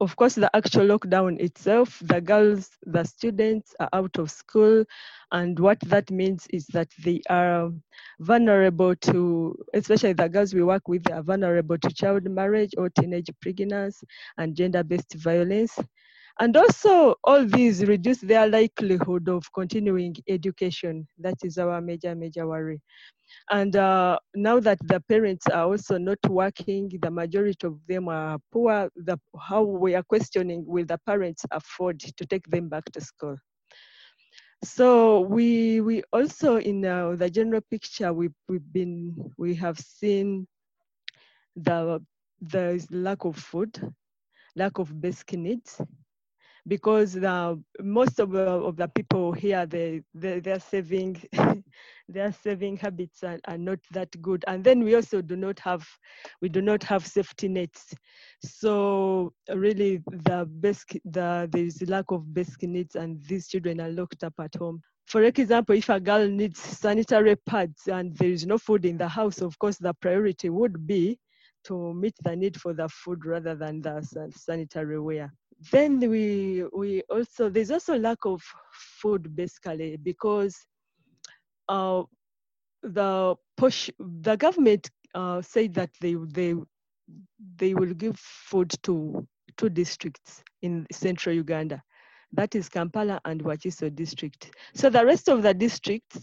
of 0.00 0.14
course, 0.16 0.34
the 0.36 0.54
actual 0.54 0.86
lockdown 0.86 1.40
itself, 1.40 2.00
the 2.04 2.20
girls, 2.20 2.70
the 2.84 3.04
students 3.04 3.74
are 3.80 3.88
out 3.92 4.16
of 4.18 4.30
school. 4.30 4.84
And 5.32 5.58
what 5.58 5.80
that 5.80 6.10
means 6.10 6.46
is 6.50 6.66
that 6.68 6.88
they 7.02 7.20
are 7.28 7.70
vulnerable 8.20 8.94
to, 8.96 9.56
especially 9.74 10.12
the 10.12 10.28
girls 10.28 10.54
we 10.54 10.62
work 10.62 10.88
with, 10.88 11.02
they 11.04 11.12
are 11.14 11.22
vulnerable 11.22 11.78
to 11.78 11.92
child 11.92 12.24
marriage 12.30 12.74
or 12.78 12.90
teenage 12.90 13.30
pregnancy 13.40 14.06
and 14.36 14.54
gender 14.56 14.84
based 14.84 15.14
violence. 15.14 15.76
And 16.40 16.56
also, 16.56 17.16
all 17.24 17.44
these 17.44 17.84
reduce 17.84 18.20
their 18.20 18.46
likelihood 18.46 19.28
of 19.28 19.52
continuing 19.52 20.14
education. 20.28 21.06
That 21.18 21.34
is 21.42 21.58
our 21.58 21.80
major, 21.80 22.14
major 22.14 22.46
worry. 22.46 22.80
And 23.50 23.74
uh, 23.74 24.18
now 24.34 24.60
that 24.60 24.78
the 24.84 25.00
parents 25.08 25.48
are 25.48 25.64
also 25.64 25.98
not 25.98 26.18
working, 26.28 26.90
the 27.02 27.10
majority 27.10 27.66
of 27.66 27.80
them 27.88 28.08
are 28.08 28.38
poor. 28.52 28.88
The, 28.94 29.18
how 29.38 29.62
we 29.62 29.96
are 29.96 30.04
questioning 30.04 30.64
will 30.64 30.84
the 30.84 30.98
parents 31.06 31.44
afford 31.50 31.98
to 32.00 32.26
take 32.26 32.46
them 32.46 32.68
back 32.68 32.84
to 32.92 33.00
school? 33.00 33.36
So 34.64 35.20
we 35.20 35.80
we 35.80 36.02
also 36.12 36.56
in 36.56 36.84
uh, 36.84 37.14
the 37.14 37.30
general 37.30 37.60
picture 37.70 38.12
we 38.12 38.28
we've 38.48 38.72
been 38.72 39.14
we 39.36 39.54
have 39.54 39.78
seen 39.78 40.48
the 41.54 42.00
the 42.40 42.84
lack 42.90 43.24
of 43.24 43.36
food, 43.36 43.78
lack 44.56 44.78
of 44.78 45.00
basic 45.00 45.32
needs, 45.34 45.80
because 46.68 47.14
the, 47.14 47.60
most 47.80 48.20
of 48.20 48.30
the, 48.30 48.42
of 48.42 48.76
the 48.76 48.88
people 48.88 49.32
here 49.32 49.64
they, 49.66 50.02
they 50.14 50.38
their 50.40 50.60
saving 50.60 51.20
their 52.08 52.32
saving 52.32 52.76
habits 52.76 53.24
are, 53.24 53.38
are 53.46 53.58
not 53.58 53.78
that 53.90 54.08
good. 54.22 54.44
And 54.46 54.62
then 54.62 54.84
we 54.84 54.94
also 54.94 55.22
do 55.22 55.36
not 55.36 55.58
have 55.60 55.86
we 56.40 56.48
do 56.48 56.60
not 56.60 56.82
have 56.84 57.06
safety 57.06 57.48
nets. 57.48 57.94
So 58.42 59.32
really 59.52 60.02
the 60.06 60.48
basic 60.60 61.00
the 61.04 61.48
there 61.50 61.64
is 61.64 61.82
a 61.82 61.86
lack 61.86 62.10
of 62.10 62.32
basic 62.32 62.62
needs 62.62 62.94
and 62.94 63.22
these 63.24 63.48
children 63.48 63.80
are 63.80 63.90
locked 63.90 64.22
up 64.22 64.34
at 64.38 64.54
home. 64.54 64.82
For 65.06 65.22
example, 65.22 65.74
if 65.74 65.88
a 65.88 65.98
girl 65.98 66.28
needs 66.28 66.60
sanitary 66.60 67.36
pads 67.36 67.88
and 67.88 68.14
there 68.18 68.28
is 68.28 68.46
no 68.46 68.58
food 68.58 68.84
in 68.84 68.98
the 68.98 69.08
house, 69.08 69.40
of 69.40 69.58
course, 69.58 69.78
the 69.78 69.94
priority 69.94 70.50
would 70.50 70.86
be 70.86 71.18
to 71.64 71.94
meet 71.94 72.14
the 72.22 72.36
need 72.36 72.60
for 72.60 72.74
the 72.74 72.88
food 72.90 73.24
rather 73.24 73.54
than 73.54 73.80
the 73.80 74.30
sanitary 74.36 75.00
wear 75.00 75.32
then 75.72 75.98
we 75.98 76.64
we 76.72 77.02
also 77.10 77.48
there's 77.48 77.70
also 77.70 77.98
lack 77.98 78.18
of 78.24 78.42
food 78.72 79.34
basically 79.34 79.96
because 79.96 80.56
uh, 81.68 82.02
the 82.82 83.34
push 83.56 83.90
the 83.98 84.36
government 84.36 84.88
uh, 85.14 85.42
said 85.42 85.74
that 85.74 85.90
they 86.00 86.14
they 86.32 86.54
they 87.56 87.74
will 87.74 87.94
give 87.94 88.18
food 88.18 88.72
to 88.82 89.26
two 89.56 89.68
districts 89.68 90.42
in 90.62 90.86
central 90.92 91.34
Uganda. 91.34 91.82
That 92.32 92.54
is 92.54 92.68
Kampala 92.68 93.20
and 93.24 93.42
Wakiso 93.42 93.94
district. 93.94 94.50
So 94.74 94.90
the 94.90 95.04
rest 95.04 95.28
of 95.28 95.42
the 95.42 95.54
districts, 95.54 96.20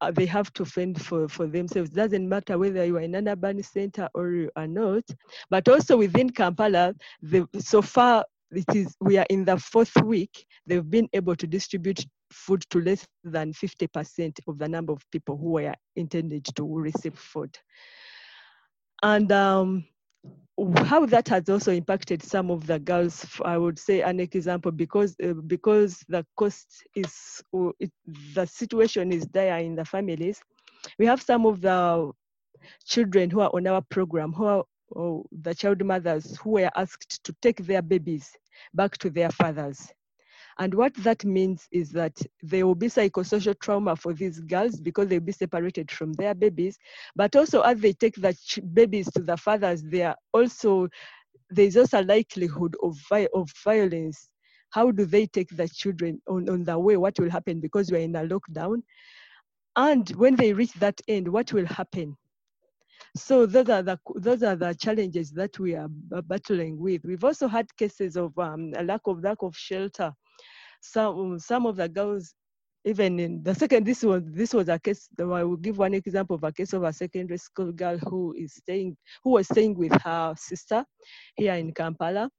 uh, 0.00 0.10
they 0.10 0.26
have 0.26 0.52
to 0.52 0.64
fend 0.64 1.02
for, 1.02 1.26
for 1.26 1.46
themselves. 1.46 1.90
Doesn't 1.90 2.28
matter 2.28 2.58
whether 2.58 2.84
you 2.84 2.98
are 2.98 3.00
in 3.00 3.14
an 3.14 3.28
urban 3.28 3.62
center 3.62 4.08
or 4.14 4.30
you 4.30 4.50
are 4.56 4.66
not. 4.66 5.04
But 5.48 5.66
also 5.68 5.96
within 5.96 6.28
Kampala, 6.30 6.94
the, 7.22 7.48
so 7.58 7.80
far 7.80 8.24
it 8.50 8.64
is 8.74 8.96
we 9.00 9.18
are 9.18 9.26
in 9.28 9.44
the 9.44 9.58
fourth 9.58 9.94
week 10.02 10.46
they've 10.66 10.90
been 10.90 11.08
able 11.12 11.36
to 11.36 11.46
distribute 11.46 12.04
food 12.30 12.62
to 12.70 12.80
less 12.80 13.06
than 13.24 13.52
50% 13.52 14.38
of 14.46 14.58
the 14.58 14.68
number 14.68 14.92
of 14.92 15.02
people 15.10 15.36
who 15.36 15.52
were 15.52 15.74
intended 15.96 16.44
to 16.56 16.78
receive 16.78 17.18
food. 17.18 17.56
And 19.02 19.30
um, 19.32 19.84
how 20.84 21.06
that 21.06 21.28
has 21.28 21.48
also 21.48 21.72
impacted 21.72 22.22
some 22.22 22.50
of 22.50 22.66
the 22.66 22.80
girls 22.80 23.24
i 23.44 23.56
would 23.56 23.78
say 23.78 24.00
an 24.02 24.18
example 24.18 24.72
because 24.72 25.14
uh, 25.22 25.32
because 25.46 26.04
the 26.08 26.26
cost 26.36 26.84
is 26.96 27.40
uh, 27.54 27.70
it, 27.78 27.92
the 28.34 28.44
situation 28.44 29.12
is 29.12 29.24
dire 29.26 29.58
in 29.58 29.76
the 29.76 29.84
families. 29.84 30.40
We 30.98 31.06
have 31.06 31.22
some 31.22 31.46
of 31.46 31.60
the 31.60 32.10
children 32.84 33.30
who 33.30 33.40
are 33.40 33.50
on 33.54 33.66
our 33.68 33.82
program 33.82 34.32
who 34.32 34.44
are 34.44 34.64
or 34.90 35.24
the 35.42 35.54
child 35.54 35.84
mothers 35.84 36.36
who 36.38 36.50
were 36.52 36.70
asked 36.74 37.22
to 37.22 37.34
take 37.42 37.58
their 37.66 37.82
babies 37.82 38.32
back 38.74 38.98
to 38.98 39.10
their 39.10 39.30
fathers. 39.30 39.92
And 40.60 40.74
what 40.74 40.92
that 40.94 41.24
means 41.24 41.68
is 41.70 41.90
that 41.92 42.20
there 42.42 42.66
will 42.66 42.74
be 42.74 42.88
psychosocial 42.88 43.58
trauma 43.60 43.94
for 43.94 44.12
these 44.12 44.40
girls 44.40 44.80
because 44.80 45.06
they'll 45.06 45.20
be 45.20 45.32
separated 45.32 45.90
from 45.90 46.12
their 46.14 46.34
babies. 46.34 46.76
But 47.14 47.36
also, 47.36 47.60
as 47.60 47.78
they 47.78 47.92
take 47.92 48.16
the 48.16 48.36
babies 48.74 49.08
to 49.12 49.22
the 49.22 49.36
fathers, 49.36 49.82
they 49.82 50.02
are 50.02 50.16
also 50.32 50.88
there's 51.50 51.76
also 51.76 52.02
a 52.02 52.04
likelihood 52.04 52.76
of, 52.82 52.96
of 53.34 53.50
violence. 53.64 54.28
How 54.70 54.90
do 54.90 55.06
they 55.06 55.26
take 55.26 55.48
the 55.56 55.68
children 55.68 56.20
on, 56.28 56.48
on 56.48 56.64
the 56.64 56.78
way? 56.78 56.96
What 56.96 57.18
will 57.18 57.30
happen 57.30 57.60
because 57.60 57.90
we're 57.90 58.00
in 58.00 58.16
a 58.16 58.24
lockdown? 58.24 58.82
And 59.76 60.08
when 60.10 60.36
they 60.36 60.52
reach 60.52 60.72
that 60.74 61.00
end, 61.08 61.28
what 61.28 61.52
will 61.52 61.66
happen? 61.66 62.16
So 63.16 63.46
those 63.46 63.68
are 63.68 63.82
the 63.82 63.98
those 64.16 64.42
are 64.42 64.56
the 64.56 64.74
challenges 64.74 65.30
that 65.32 65.58
we 65.58 65.74
are 65.74 65.88
battling 66.24 66.78
with. 66.78 67.04
We've 67.04 67.24
also 67.24 67.48
had 67.48 67.74
cases 67.76 68.16
of 68.16 68.38
um, 68.38 68.72
a 68.76 68.82
lack 68.84 69.00
of 69.06 69.22
lack 69.22 69.38
of 69.42 69.56
shelter. 69.56 70.12
Some 70.80 71.38
some 71.38 71.66
of 71.66 71.76
the 71.76 71.88
girls, 71.88 72.34
even 72.84 73.18
in 73.18 73.42
the 73.42 73.54
second, 73.54 73.86
this 73.86 74.02
was 74.02 74.22
this 74.26 74.54
was 74.54 74.68
a 74.68 74.78
case. 74.78 75.08
I 75.18 75.24
will 75.24 75.56
give 75.56 75.78
one 75.78 75.94
example 75.94 76.36
of 76.36 76.44
a 76.44 76.52
case 76.52 76.72
of 76.72 76.84
a 76.84 76.92
secondary 76.92 77.38
school 77.38 77.72
girl 77.72 77.98
who 77.98 78.34
is 78.36 78.54
staying 78.54 78.96
who 79.24 79.30
was 79.30 79.46
staying 79.46 79.76
with 79.76 79.92
her 80.02 80.34
sister 80.36 80.84
here 81.36 81.54
in 81.54 81.72
Kampala, 81.72 82.30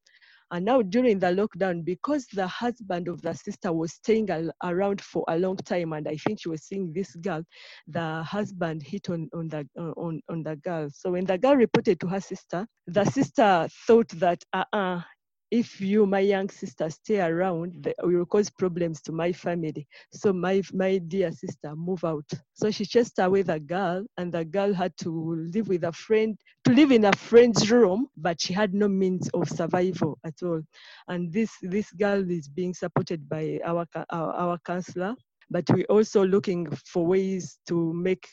and 0.51 0.65
now 0.65 0.81
during 0.81 1.19
the 1.19 1.27
lockdown, 1.27 1.83
because 1.85 2.25
the 2.33 2.47
husband 2.47 3.07
of 3.07 3.21
the 3.21 3.33
sister 3.33 3.71
was 3.71 3.93
staying 3.93 4.29
al- 4.29 4.51
around 4.63 5.01
for 5.01 5.23
a 5.27 5.37
long 5.37 5.57
time, 5.57 5.93
and 5.93 6.07
I 6.07 6.15
think 6.15 6.41
she 6.41 6.49
was 6.49 6.63
seeing 6.63 6.91
this 6.93 7.15
girl, 7.15 7.43
the 7.87 8.23
husband 8.23 8.83
hit 8.83 9.09
on, 9.09 9.29
on 9.33 9.47
the 9.47 9.67
uh, 9.77 9.91
on, 9.91 10.21
on 10.29 10.43
the 10.43 10.55
girl. 10.57 10.89
So 10.93 11.11
when 11.11 11.25
the 11.25 11.37
girl 11.37 11.55
reported 11.55 11.99
to 11.99 12.07
her 12.07 12.21
sister, 12.21 12.67
the 12.87 13.05
sister 13.05 13.67
thought 13.87 14.09
that 14.09 14.43
uh-uh, 14.53 15.01
if 15.51 15.81
you, 15.81 16.05
my 16.05 16.19
young 16.19 16.49
sister, 16.49 16.89
stay 16.89 17.19
around, 17.21 17.87
it 17.87 17.95
will 18.01 18.25
cause 18.25 18.49
problems 18.49 19.01
to 19.01 19.11
my 19.11 19.31
family. 19.31 19.87
So 20.11 20.31
my 20.33 20.61
my 20.73 20.97
dear 20.99 21.31
sister, 21.31 21.75
move 21.75 22.03
out. 22.03 22.29
So 22.53 22.69
she 22.71 22.85
chased 22.85 23.19
away 23.19 23.41
the 23.41 23.59
girl, 23.59 24.05
and 24.17 24.31
the 24.31 24.45
girl 24.45 24.73
had 24.73 24.95
to 24.97 25.09
live 25.53 25.67
with 25.67 25.83
a 25.83 25.91
friend, 25.91 26.37
to 26.65 26.73
live 26.73 26.91
in 26.91 27.05
a 27.05 27.15
friend's 27.15 27.71
room, 27.71 28.07
but 28.17 28.39
she 28.39 28.53
had 28.53 28.73
no 28.73 28.87
means 28.87 29.29
of 29.33 29.49
survival 29.49 30.19
at 30.23 30.35
all. 30.43 30.61
And 31.07 31.31
this 31.33 31.51
this 31.61 31.91
girl 31.91 32.29
is 32.29 32.47
being 32.47 32.73
supported 32.73 33.27
by 33.27 33.59
our 33.65 33.85
our, 34.09 34.33
our 34.33 34.59
counselor 34.65 35.15
but 35.49 35.69
we're 35.71 35.85
also 35.85 36.25
looking 36.25 36.69
for 36.85 37.05
ways 37.05 37.59
to 37.67 37.93
make 37.93 38.29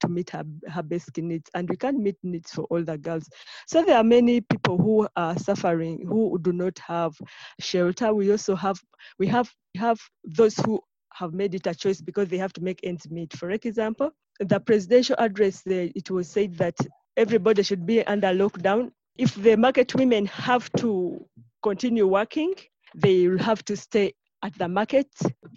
to 0.00 0.08
meet 0.08 0.30
her, 0.30 0.44
her 0.68 0.82
basic 0.82 1.18
needs 1.18 1.50
and 1.54 1.68
we 1.68 1.76
can't 1.76 1.98
meet 1.98 2.16
needs 2.22 2.50
for 2.50 2.66
older 2.70 2.96
girls. 2.96 3.28
So 3.66 3.82
there 3.82 3.96
are 3.96 4.04
many 4.04 4.40
people 4.40 4.76
who 4.76 5.08
are 5.16 5.38
suffering 5.38 6.04
who 6.06 6.38
do 6.40 6.52
not 6.52 6.78
have 6.80 7.14
shelter. 7.60 8.12
We 8.12 8.30
also 8.30 8.54
have 8.56 8.80
we 9.18 9.26
have 9.28 9.50
have 9.76 10.00
those 10.24 10.56
who 10.56 10.80
have 11.14 11.32
made 11.32 11.54
it 11.54 11.66
a 11.66 11.74
choice 11.74 12.00
because 12.00 12.28
they 12.28 12.38
have 12.38 12.52
to 12.54 12.62
make 12.62 12.80
ends 12.82 13.10
meet. 13.10 13.34
For 13.34 13.50
example 13.50 14.10
the 14.40 14.60
presidential 14.60 15.16
address 15.18 15.62
there 15.62 15.88
it 15.94 16.10
was 16.10 16.28
said 16.28 16.56
that 16.58 16.76
everybody 17.16 17.62
should 17.62 17.86
be 17.86 18.06
under 18.06 18.28
lockdown. 18.28 18.90
If 19.16 19.34
the 19.34 19.56
market 19.56 19.94
women 19.94 20.26
have 20.26 20.70
to 20.78 21.24
continue 21.62 22.06
working 22.06 22.54
they 22.94 23.28
will 23.28 23.38
have 23.38 23.64
to 23.64 23.76
stay 23.76 24.12
at 24.42 24.56
the 24.58 24.68
market. 24.68 25.08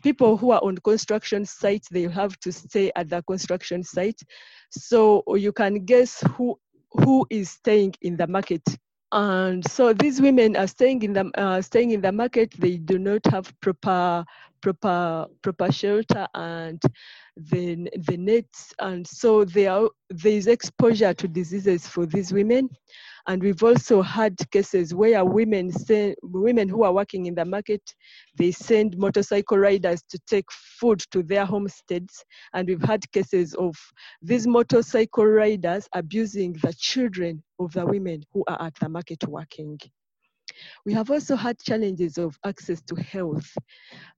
People 0.04 0.38
who 0.38 0.52
are 0.52 0.64
on 0.64 0.78
construction 0.78 1.46
sites, 1.46 1.88
they 1.90 2.04
have 2.04 2.40
to 2.40 2.52
stay 2.52 2.92
at 2.96 3.10
the 3.10 3.22
construction 3.24 3.84
site. 3.84 4.20
So 4.72 5.24
you 5.36 5.52
can 5.52 5.86
guess 5.86 6.24
who 6.36 6.58
who 6.94 7.26
is 7.30 7.50
staying 7.50 7.94
in 8.02 8.18
the 8.18 8.28
market. 8.28 8.64
And 9.14 9.66
so 9.70 9.94
these 9.94 10.22
women 10.22 10.56
are 10.56 10.68
staying 10.68 11.04
in 11.04 11.14
the 11.14 11.30
uh, 11.36 11.62
staying 11.62 11.92
in 11.92 12.02
the 12.02 12.12
market. 12.12 12.54
They 12.58 12.78
do 12.78 12.98
not 12.98 13.26
have 13.28 13.54
proper 13.62 14.26
proper 14.62 15.28
proper 15.42 15.72
shelter 15.72 16.28
and 16.34 16.82
the 17.36 17.90
the 18.08 18.18
nets, 18.18 18.74
and 18.80 19.06
so 19.06 19.44
there 19.44 19.88
there 20.10 20.32
is 20.32 20.48
exposure 20.48 21.14
to 21.14 21.28
diseases 21.28 21.88
for 21.88 22.06
these 22.06 22.32
women. 22.32 22.70
And 23.28 23.42
we've 23.42 23.64
also 23.64 24.02
had 24.02 24.38
cases 24.52 24.94
where 24.94 25.24
women 25.24 25.72
send, 25.72 26.16
women 26.24 26.68
who 26.68 26.84
are 26.84 26.94
working 26.94 27.26
in 27.26 27.36
the 27.36 27.46
market, 27.46 27.82
they 28.38 28.52
send 28.52 28.98
motorcycle 28.98 29.58
riders 29.58 30.04
to 30.10 30.20
take 30.28 30.52
food 30.52 31.02
to 31.12 31.24
their 31.24 31.46
homesteads. 31.46 32.24
And 32.54 32.68
we've 32.68 32.82
had 32.82 33.10
cases 33.12 33.54
of 33.56 33.76
these 34.22 34.48
motorcycle 34.48 35.26
riders 35.26 35.88
abusing 35.94 36.54
the 36.62 36.74
children 36.78 37.44
of 37.60 37.74
the 37.74 37.86
women 37.86 38.24
who 38.34 38.44
are 38.48 38.62
at 38.62 38.76
the 38.80 38.90
market 38.90 39.28
working. 39.28 39.80
We 40.86 40.94
have 40.94 41.12
also 41.12 41.36
had 41.36 41.60
challenges 41.60 42.18
of 42.18 42.38
access 42.46 42.82
to 42.84 42.96
health. 42.96 43.50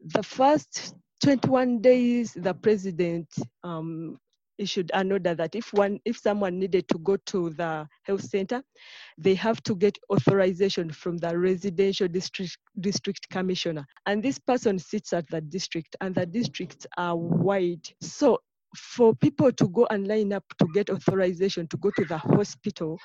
The 0.05 0.23
first 0.23 0.95
21 1.23 1.79
days, 1.79 2.33
the 2.33 2.53
president 2.53 3.27
um, 3.63 4.17
issued 4.57 4.91
an 4.93 5.11
order 5.11 5.35
that 5.35 5.55
if 5.55 5.73
one 5.73 5.99
if 6.05 6.17
someone 6.17 6.59
needed 6.59 6.87
to 6.87 6.97
go 6.99 7.17
to 7.25 7.49
the 7.51 7.87
health 8.03 8.21
center 8.23 8.61
they 9.17 9.35
have 9.35 9.61
to 9.63 9.75
get 9.75 9.97
authorization 10.11 10.89
from 10.91 11.17
the 11.17 11.37
residential 11.37 12.07
district 12.07 12.57
district 12.79 13.29
commissioner. 13.29 13.85
And 14.05 14.23
this 14.23 14.39
person 14.39 14.79
sits 14.79 15.13
at 15.13 15.27
the 15.29 15.41
district 15.41 15.95
and 16.01 16.15
the 16.15 16.25
districts 16.25 16.85
are 16.97 17.15
wide. 17.15 17.87
So 18.01 18.39
for 18.75 19.15
people 19.15 19.51
to 19.51 19.67
go 19.69 19.87
and 19.89 20.07
line 20.07 20.33
up 20.33 20.43
to 20.59 20.67
get 20.73 20.89
authorization 20.89 21.67
to 21.67 21.77
go 21.77 21.91
to 21.91 22.05
the 22.05 22.17
hospital 22.17 22.97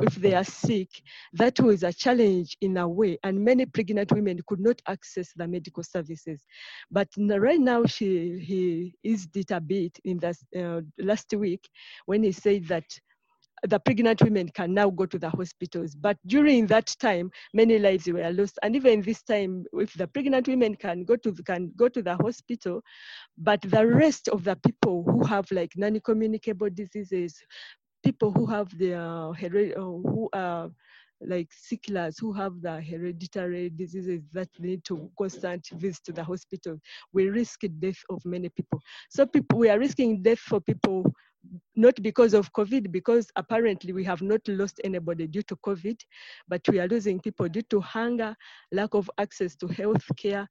if 0.00 0.14
they 0.16 0.34
are 0.34 0.44
sick, 0.44 0.88
that 1.34 1.60
was 1.60 1.82
a 1.82 1.92
challenge 1.92 2.56
in 2.60 2.76
a 2.76 2.88
way, 2.88 3.18
and 3.22 3.44
many 3.44 3.66
pregnant 3.66 4.12
women 4.12 4.40
could 4.46 4.60
not 4.60 4.80
access 4.88 5.32
the 5.34 5.46
medical 5.46 5.82
services. 5.82 6.44
But 6.90 7.08
right 7.18 7.60
now, 7.60 7.84
she 7.84 8.38
he 8.38 8.94
eased 9.02 9.36
it 9.36 9.50
a 9.50 9.60
bit 9.60 9.98
in 10.04 10.18
the 10.18 10.36
uh, 10.56 10.80
last 11.02 11.32
week 11.34 11.68
when 12.06 12.22
he 12.22 12.32
said 12.32 12.66
that 12.68 12.84
the 13.62 13.78
pregnant 13.78 14.22
women 14.22 14.48
can 14.48 14.74
now 14.74 14.90
go 14.90 15.06
to 15.06 15.18
the 15.18 15.30
hospitals. 15.30 15.94
But 15.94 16.16
during 16.26 16.66
that 16.66 16.94
time, 17.00 17.30
many 17.54 17.78
lives 17.78 18.06
were 18.06 18.30
lost. 18.30 18.58
And 18.62 18.74
even 18.74 19.02
this 19.02 19.22
time, 19.22 19.64
if 19.74 19.94
the 19.94 20.06
pregnant 20.08 20.48
women 20.48 20.74
can 20.74 21.04
go 21.04 21.16
to 21.16 21.32
can 21.44 21.72
go 21.76 21.88
to 21.88 22.02
the 22.02 22.16
hospital, 22.16 22.82
but 23.38 23.60
the 23.62 23.86
rest 23.86 24.28
of 24.28 24.44
the 24.44 24.56
people 24.56 25.04
who 25.04 25.24
have 25.24 25.50
like 25.52 25.72
non-communicable 25.76 26.70
diseases, 26.70 27.40
people 28.04 28.32
who 28.32 28.46
have 28.46 28.76
the 28.78 28.94
uh, 28.94 29.32
who 29.32 30.28
are 30.32 30.70
like 31.24 31.48
sicklers 31.50 32.20
who 32.20 32.32
have 32.32 32.60
the 32.62 32.80
hereditary 32.80 33.70
diseases 33.70 34.22
that 34.32 34.48
need 34.58 34.84
to 34.84 35.08
constant 35.16 35.68
visit 35.74 36.02
to 36.04 36.12
the 36.12 36.24
hospital, 36.24 36.78
we 37.12 37.28
risk 37.28 37.60
death 37.78 38.02
of 38.10 38.24
many 38.24 38.48
people. 38.48 38.80
So 39.08 39.26
people, 39.26 39.58
we 39.58 39.70
are 39.70 39.78
risking 39.78 40.20
death 40.20 40.40
for 40.40 40.60
people 40.60 41.04
not 41.74 42.00
because 42.02 42.34
of 42.34 42.52
COVID, 42.52 42.92
because 42.92 43.30
apparently 43.36 43.92
we 43.92 44.04
have 44.04 44.22
not 44.22 44.40
lost 44.46 44.80
anybody 44.84 45.26
due 45.26 45.42
to 45.42 45.56
COVID, 45.56 45.98
but 46.48 46.60
we 46.68 46.80
are 46.80 46.88
losing 46.88 47.20
people 47.20 47.48
due 47.48 47.62
to 47.62 47.80
hunger, 47.80 48.34
lack 48.70 48.94
of 48.94 49.10
access 49.18 49.56
to 49.56 49.66
health 49.66 50.04
care, 50.16 50.48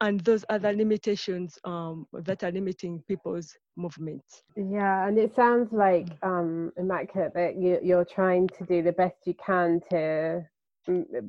and 0.00 0.20
those 0.20 0.44
other 0.48 0.72
limitations 0.72 1.58
um, 1.64 2.06
that 2.12 2.44
are 2.44 2.52
limiting 2.52 3.02
people's 3.08 3.56
movements. 3.76 4.42
Yeah, 4.56 5.06
and 5.08 5.18
it 5.18 5.34
sounds 5.34 5.72
like, 5.72 6.08
um, 6.22 6.72
Immaculate, 6.76 7.34
that 7.34 7.56
you, 7.56 7.78
you're 7.82 8.04
trying 8.04 8.48
to 8.58 8.64
do 8.64 8.82
the 8.82 8.92
best 8.92 9.16
you 9.24 9.34
can 9.34 9.80
to 9.90 10.46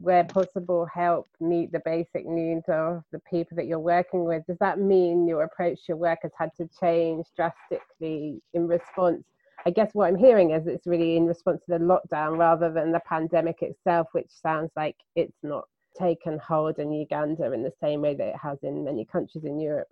where 0.01 0.23
possible 0.23 0.85
help 0.85 1.27
meet 1.39 1.71
the 1.71 1.81
basic 1.83 2.25
needs 2.25 2.63
of 2.69 3.03
the 3.11 3.19
people 3.29 3.55
that 3.57 3.67
you're 3.67 3.79
working 3.79 4.23
with? 4.23 4.45
Does 4.47 4.57
that 4.59 4.79
mean 4.79 5.27
your 5.27 5.43
approach 5.43 5.77
to 5.77 5.83
your 5.89 5.97
work 5.97 6.19
has 6.23 6.31
had 6.37 6.51
to 6.57 6.69
change 6.79 7.25
drastically 7.35 8.41
in 8.53 8.67
response? 8.67 9.23
I 9.65 9.71
guess 9.71 9.89
what 9.93 10.07
i'm 10.07 10.15
hearing 10.15 10.51
is 10.51 10.67
it's 10.67 10.87
really 10.87 11.17
in 11.17 11.25
response 11.25 11.61
to 11.65 11.77
the 11.77 11.83
lockdown 11.83 12.37
rather 12.37 12.71
than 12.71 12.93
the 12.93 13.01
pandemic 13.01 13.61
itself 13.61 14.07
which 14.13 14.29
sounds 14.29 14.71
like 14.77 14.95
it's 15.15 15.37
not 15.43 15.67
taken 15.97 16.39
hold 16.39 16.79
in 16.79 16.93
uganda 16.93 17.51
in 17.51 17.63
the 17.63 17.73
same 17.81 18.01
way 18.01 18.15
that 18.15 18.29
it 18.29 18.35
has 18.37 18.57
in 18.63 18.85
many 18.85 19.03
countries 19.05 19.43
in 19.43 19.59
europe 19.59 19.89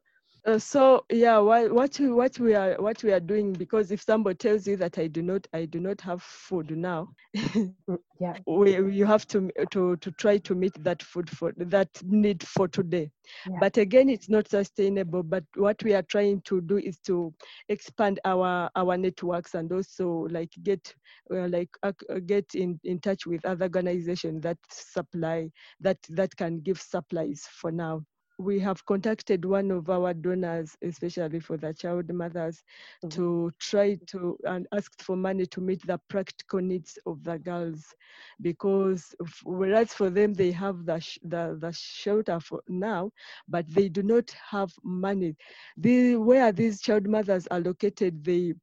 uh, 0.48 0.58
so 0.58 1.04
yeah, 1.12 1.38
what 1.40 1.72
what 1.74 2.00
we, 2.00 2.10
what 2.10 2.40
we 2.40 2.56
are 2.56 2.76
what 2.80 3.04
we 3.04 3.12
are 3.12 3.20
doing 3.20 3.52
because 3.52 3.92
if 3.92 4.02
somebody 4.02 4.36
tells 4.38 4.66
you 4.66 4.78
that 4.78 4.98
I 4.98 5.08
do 5.08 5.22
not 5.22 5.46
I 5.54 5.66
do 5.66 5.82
not 5.82 6.00
have 6.00 6.24
food 6.24 6.72
now, 6.72 7.10
yeah, 7.34 8.38
we, 8.48 8.72
you 8.92 9.06
have 9.06 9.28
to 9.28 9.52
to 9.72 9.98
to 9.98 10.12
try 10.12 10.38
to 10.38 10.56
meet 10.56 10.74
that 10.86 11.04
food 11.04 11.30
for 11.30 11.54
that 11.58 11.90
need 12.04 12.48
for 12.48 12.70
today. 12.70 13.12
Yeah. 13.46 13.58
But 13.60 13.76
again, 13.76 14.08
it's 14.08 14.30
not 14.30 14.48
sustainable. 14.48 15.22
But 15.22 15.44
what 15.56 15.84
we 15.84 15.94
are 15.94 16.04
trying 16.04 16.40
to 16.46 16.62
do 16.62 16.78
is 16.78 16.98
to 17.00 17.34
expand 17.68 18.22
our 18.24 18.70
our 18.78 18.96
networks 18.98 19.54
and 19.54 19.70
also 19.74 20.28
like 20.32 20.54
get 20.64 20.96
uh, 21.30 21.50
like 21.50 21.70
uh, 21.84 21.92
get 22.26 22.56
in 22.56 22.80
in 22.86 23.00
touch 23.00 23.28
with 23.28 23.44
other 23.46 23.66
organizations 23.66 24.44
that 24.44 24.58
supply 24.70 25.52
that 25.82 25.98
that 26.08 26.34
can 26.38 26.62
give 26.62 26.80
supplies 26.80 27.46
for 27.52 27.70
now 27.70 28.02
we 28.38 28.60
have 28.60 28.86
contacted 28.86 29.46
one 29.46 29.72
of 29.72 29.90
our 29.90 30.14
donors, 30.14 30.76
especially 30.84 31.40
for 31.40 31.58
the 31.58 31.74
child 31.74 32.12
mothers, 32.14 32.64
mm-hmm. 33.04 33.10
to 33.10 33.52
try 33.60 33.96
to 34.08 34.38
and 34.46 34.68
ask 34.74 34.92
for 35.02 35.16
money 35.16 35.46
to 35.48 35.62
meet 35.62 35.86
the 35.88 36.00
practical 36.08 36.60
needs 36.60 36.98
of 37.06 37.24
the 37.24 37.40
girls, 37.40 37.94
because 38.42 39.16
whereas 39.44 39.94
for 39.94 40.10
them 40.10 40.34
they 40.34 40.52
have 40.52 40.86
the 40.86 41.00
the, 41.24 41.58
the 41.60 41.72
shelter 41.72 42.40
for 42.40 42.62
now, 42.68 43.12
but 43.48 43.66
they 43.74 43.90
do 43.90 44.04
not 44.04 44.30
have 44.50 44.72
money. 44.84 45.36
The 45.78 46.16
where 46.16 46.52
these 46.52 46.82
child 46.82 47.08
mothers 47.08 47.48
are 47.48 47.60
located, 47.60 48.24
they 48.24 48.54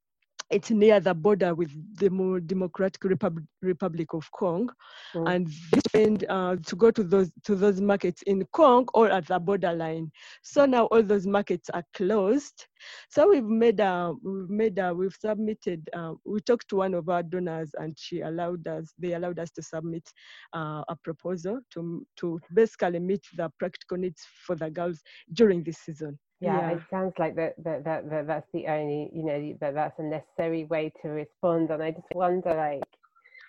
it's 0.49 0.69
near 0.69 0.99
the 0.99 1.13
border 1.13 1.55
with 1.55 1.71
the 1.97 2.09
more 2.09 2.39
Democratic 2.39 3.03
Republic, 3.03 3.45
Republic 3.61 4.13
of 4.13 4.29
Congo, 4.31 4.73
mm. 5.13 5.29
and 5.33 5.49
they 5.91 6.25
uh, 6.27 6.55
to 6.65 6.75
go 6.75 6.91
to 6.91 7.03
those 7.03 7.31
to 7.43 7.55
those 7.55 7.81
markets 7.81 8.21
in 8.23 8.45
Congo 8.53 8.89
or 8.93 9.09
at 9.09 9.27
the 9.27 9.39
borderline. 9.39 10.11
So 10.43 10.65
now 10.65 10.85
all 10.85 11.03
those 11.03 11.25
markets 11.25 11.69
are 11.69 11.83
closed. 11.93 12.67
So 13.09 13.29
we've 13.29 13.43
made 13.43 13.79
a 13.79 14.13
we've 14.23 14.49
made 14.49 14.79
a 14.79 14.93
we've 14.93 15.15
submitted. 15.19 15.89
Uh, 15.93 16.13
we 16.25 16.39
talked 16.41 16.69
to 16.69 16.77
one 16.77 16.93
of 16.93 17.09
our 17.09 17.23
donors, 17.23 17.71
and 17.77 17.95
she 17.97 18.21
allowed 18.21 18.67
us. 18.67 18.93
They 18.97 19.13
allowed 19.13 19.39
us 19.39 19.51
to 19.51 19.61
submit 19.61 20.07
uh, 20.53 20.83
a 20.87 20.95
proposal 21.03 21.59
to 21.73 22.05
to 22.17 22.39
basically 22.53 22.99
meet 22.99 23.25
the 23.35 23.49
practical 23.59 23.97
needs 23.97 24.25
for 24.45 24.55
the 24.55 24.69
girls 24.69 25.01
during 25.33 25.63
this 25.63 25.77
season 25.77 26.17
yeah, 26.41 26.69
yeah, 26.69 26.75
it 26.75 26.83
sounds 26.89 27.13
like 27.17 27.35
that, 27.35 27.53
that 27.63 27.83
that 27.85 28.09
that 28.09 28.27
that's 28.27 28.47
the 28.53 28.67
only 28.67 29.09
you 29.13 29.23
know 29.23 29.57
that 29.61 29.73
that's 29.73 29.97
a 29.99 30.03
necessary 30.03 30.65
way 30.65 30.91
to 31.01 31.09
respond 31.09 31.69
and 31.69 31.81
i 31.81 31.91
just 31.91 32.07
wonder 32.13 32.53
like 32.53 32.83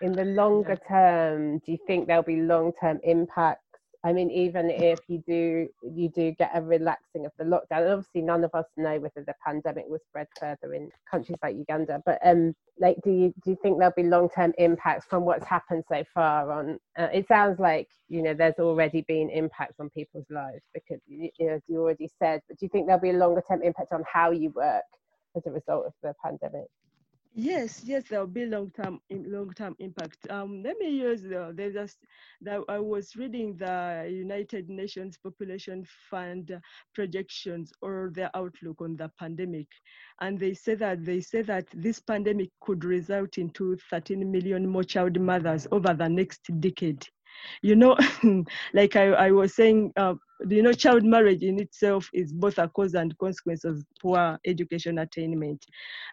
in 0.03 0.12
the 0.12 0.25
longer 0.25 0.79
term 0.88 1.59
do 1.59 1.72
you 1.72 1.79
think 1.87 2.07
there'll 2.07 2.22
be 2.22 2.40
long 2.42 2.72
term 2.81 3.01
impacts 3.03 3.65
I 4.07 4.12
mean, 4.12 4.31
even 4.31 4.71
if 4.71 5.01
you 5.09 5.21
do 5.27 5.69
you 5.83 6.09
do 6.09 6.31
get 6.31 6.53
a 6.55 6.62
relaxing 6.62 7.27
of 7.27 7.33
the 7.38 7.45
lockdown, 7.45 7.83
and 7.83 7.88
obviously 7.88 8.23
none 8.23 8.45
of 8.45 8.55
us 8.55 8.66
know 8.77 9.01
whether 9.01 9.25
the 9.27 9.35
pandemic 9.45 9.87
will 9.88 9.99
spread 10.09 10.29
further 10.38 10.75
in 10.75 10.90
countries 11.11 11.38
like 11.42 11.57
Uganda. 11.57 12.01
But 12.07 12.21
um, 12.25 12.55
like, 12.79 12.99
do 13.03 13.11
you 13.11 13.35
do 13.42 13.51
you 13.51 13.59
think 13.61 13.79
there'll 13.79 13.92
be 13.97 14.05
long 14.05 14.29
term 14.29 14.53
impacts 14.59 15.07
from 15.07 15.25
what's 15.25 15.45
happened 15.45 15.83
so 15.88 16.05
far? 16.14 16.53
On 16.53 16.79
uh, 16.97 17.09
it 17.12 17.27
sounds 17.27 17.59
like 17.59 17.88
you 18.09 18.23
know 18.23 18.33
there's 18.33 18.61
already 18.61 19.03
been 19.09 19.29
impacts 19.29 19.81
on 19.81 19.90
people's 19.90 20.27
lives 20.31 20.62
because 20.73 21.01
you 21.09 21.29
know, 21.40 21.55
as 21.55 21.62
you 21.66 21.81
already 21.81 22.09
said. 22.23 22.42
But 22.47 22.61
do 22.61 22.66
you 22.66 22.71
think 22.71 22.87
there'll 22.87 23.03
be 23.03 23.11
a 23.11 23.14
longer 23.14 23.42
term 23.49 23.61
impact 23.61 23.92
on 23.92 24.05
how 24.07 24.31
you 24.31 24.51
work 24.51 24.85
as 25.37 25.42
a 25.47 25.51
result 25.51 25.85
of 25.85 25.92
the 26.05 26.14
pandemic? 26.25 26.69
Yes, 27.38 27.83
yes, 27.85 28.05
there 28.09 28.20
will 28.20 28.27
be 28.29 28.46
long 28.46 28.70
term 28.70 28.99
long 29.11 29.53
term 29.53 29.77
impact. 29.79 30.16
Um, 30.31 30.62
let 30.62 30.79
me 30.79 30.88
use 30.88 31.20
the 31.20 31.53
there's 31.55 31.75
just 31.75 31.99
that 32.40 32.62
I 32.66 32.79
was 32.79 33.14
reading 33.14 33.59
the 33.59 34.09
United 34.11 34.70
Nations 34.70 35.18
Population 35.22 35.85
Fund 36.11 36.59
projections 36.94 37.75
or 37.83 38.11
their 38.14 38.31
outlook 38.35 38.81
on 38.81 38.96
the 38.96 39.11
pandemic, 39.18 39.66
and 40.22 40.40
they 40.40 40.55
say 40.55 40.77
that 40.77 41.05
they 41.05 41.20
say 41.20 41.42
that 41.42 41.66
this 41.75 42.01
pandemic 42.01 42.49
could 42.62 42.87
result 42.87 43.37
into 43.37 43.77
13 43.90 44.33
million 44.33 44.66
more 44.66 44.85
child 44.85 45.20
mothers 45.20 45.66
over 45.72 45.92
the 45.92 46.09
next 46.09 46.40
decade 46.61 47.07
you 47.62 47.77
know 47.77 47.96
like 48.75 48.96
I, 48.96 49.09
I 49.09 49.31
was 49.31 49.55
saying 49.55 49.92
uh, 49.96 50.14
you 50.49 50.62
know 50.62 50.72
child 50.72 51.05
marriage 51.05 51.42
in 51.42 51.59
itself 51.59 52.09
is 52.12 52.33
both 52.33 52.59
a 52.59 52.68
cause 52.68 52.94
and 52.94 53.16
consequence 53.18 53.64
of 53.64 53.83
poor 54.01 54.38
education 54.46 54.99
attainment. 54.99 55.64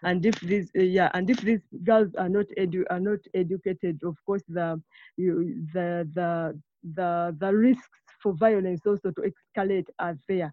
And 0.02 0.24
if 0.24 0.40
these 0.40 0.70
uh, 0.76 0.82
yeah 0.82 1.10
and 1.14 1.28
if 1.30 1.40
these 1.40 1.60
girls 1.84 2.14
are 2.16 2.28
not 2.28 2.46
edu- 2.58 2.86
are 2.90 3.00
not 3.00 3.18
educated 3.34 4.00
of 4.04 4.16
course 4.26 4.42
the 4.48 4.80
you, 5.16 5.64
the 5.74 6.08
the 6.14 6.58
the 6.94 7.36
the 7.38 7.54
risks 7.54 8.00
for 8.22 8.34
violence 8.34 8.80
also 8.86 9.10
to 9.10 9.30
escalate 9.30 9.86
are 9.98 10.16
there. 10.28 10.52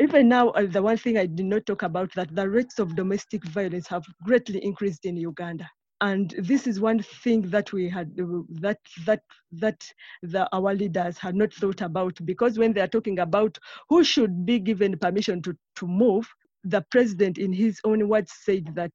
Even 0.00 0.28
now, 0.28 0.48
uh, 0.50 0.66
the 0.66 0.82
one 0.82 0.96
thing 0.96 1.18
I 1.18 1.26
did 1.26 1.46
not 1.46 1.66
talk 1.66 1.82
about 1.82 2.12
that 2.14 2.34
the 2.34 2.48
rates 2.48 2.78
of 2.78 2.96
domestic 2.96 3.44
violence 3.46 3.86
have 3.88 4.04
greatly 4.24 4.64
increased 4.64 5.04
in 5.04 5.16
Uganda 5.16 5.68
and 6.00 6.34
this 6.38 6.66
is 6.66 6.80
one 6.80 7.02
thing 7.02 7.42
that 7.42 7.72
we 7.72 7.88
had 7.88 8.14
that 8.16 8.78
that 9.04 9.22
that 9.52 9.82
the, 10.22 10.48
our 10.52 10.74
leaders 10.74 11.18
had 11.18 11.34
not 11.34 11.52
thought 11.52 11.80
about 11.82 12.18
because 12.24 12.58
when 12.58 12.72
they 12.72 12.80
are 12.80 12.88
talking 12.88 13.18
about 13.18 13.58
who 13.88 14.02
should 14.02 14.46
be 14.46 14.58
given 14.58 14.96
permission 14.98 15.42
to, 15.42 15.56
to 15.76 15.86
move 15.86 16.28
the 16.64 16.84
president 16.90 17.38
in 17.38 17.52
his 17.52 17.80
own 17.84 18.08
words 18.08 18.32
said 18.44 18.68
that 18.74 18.92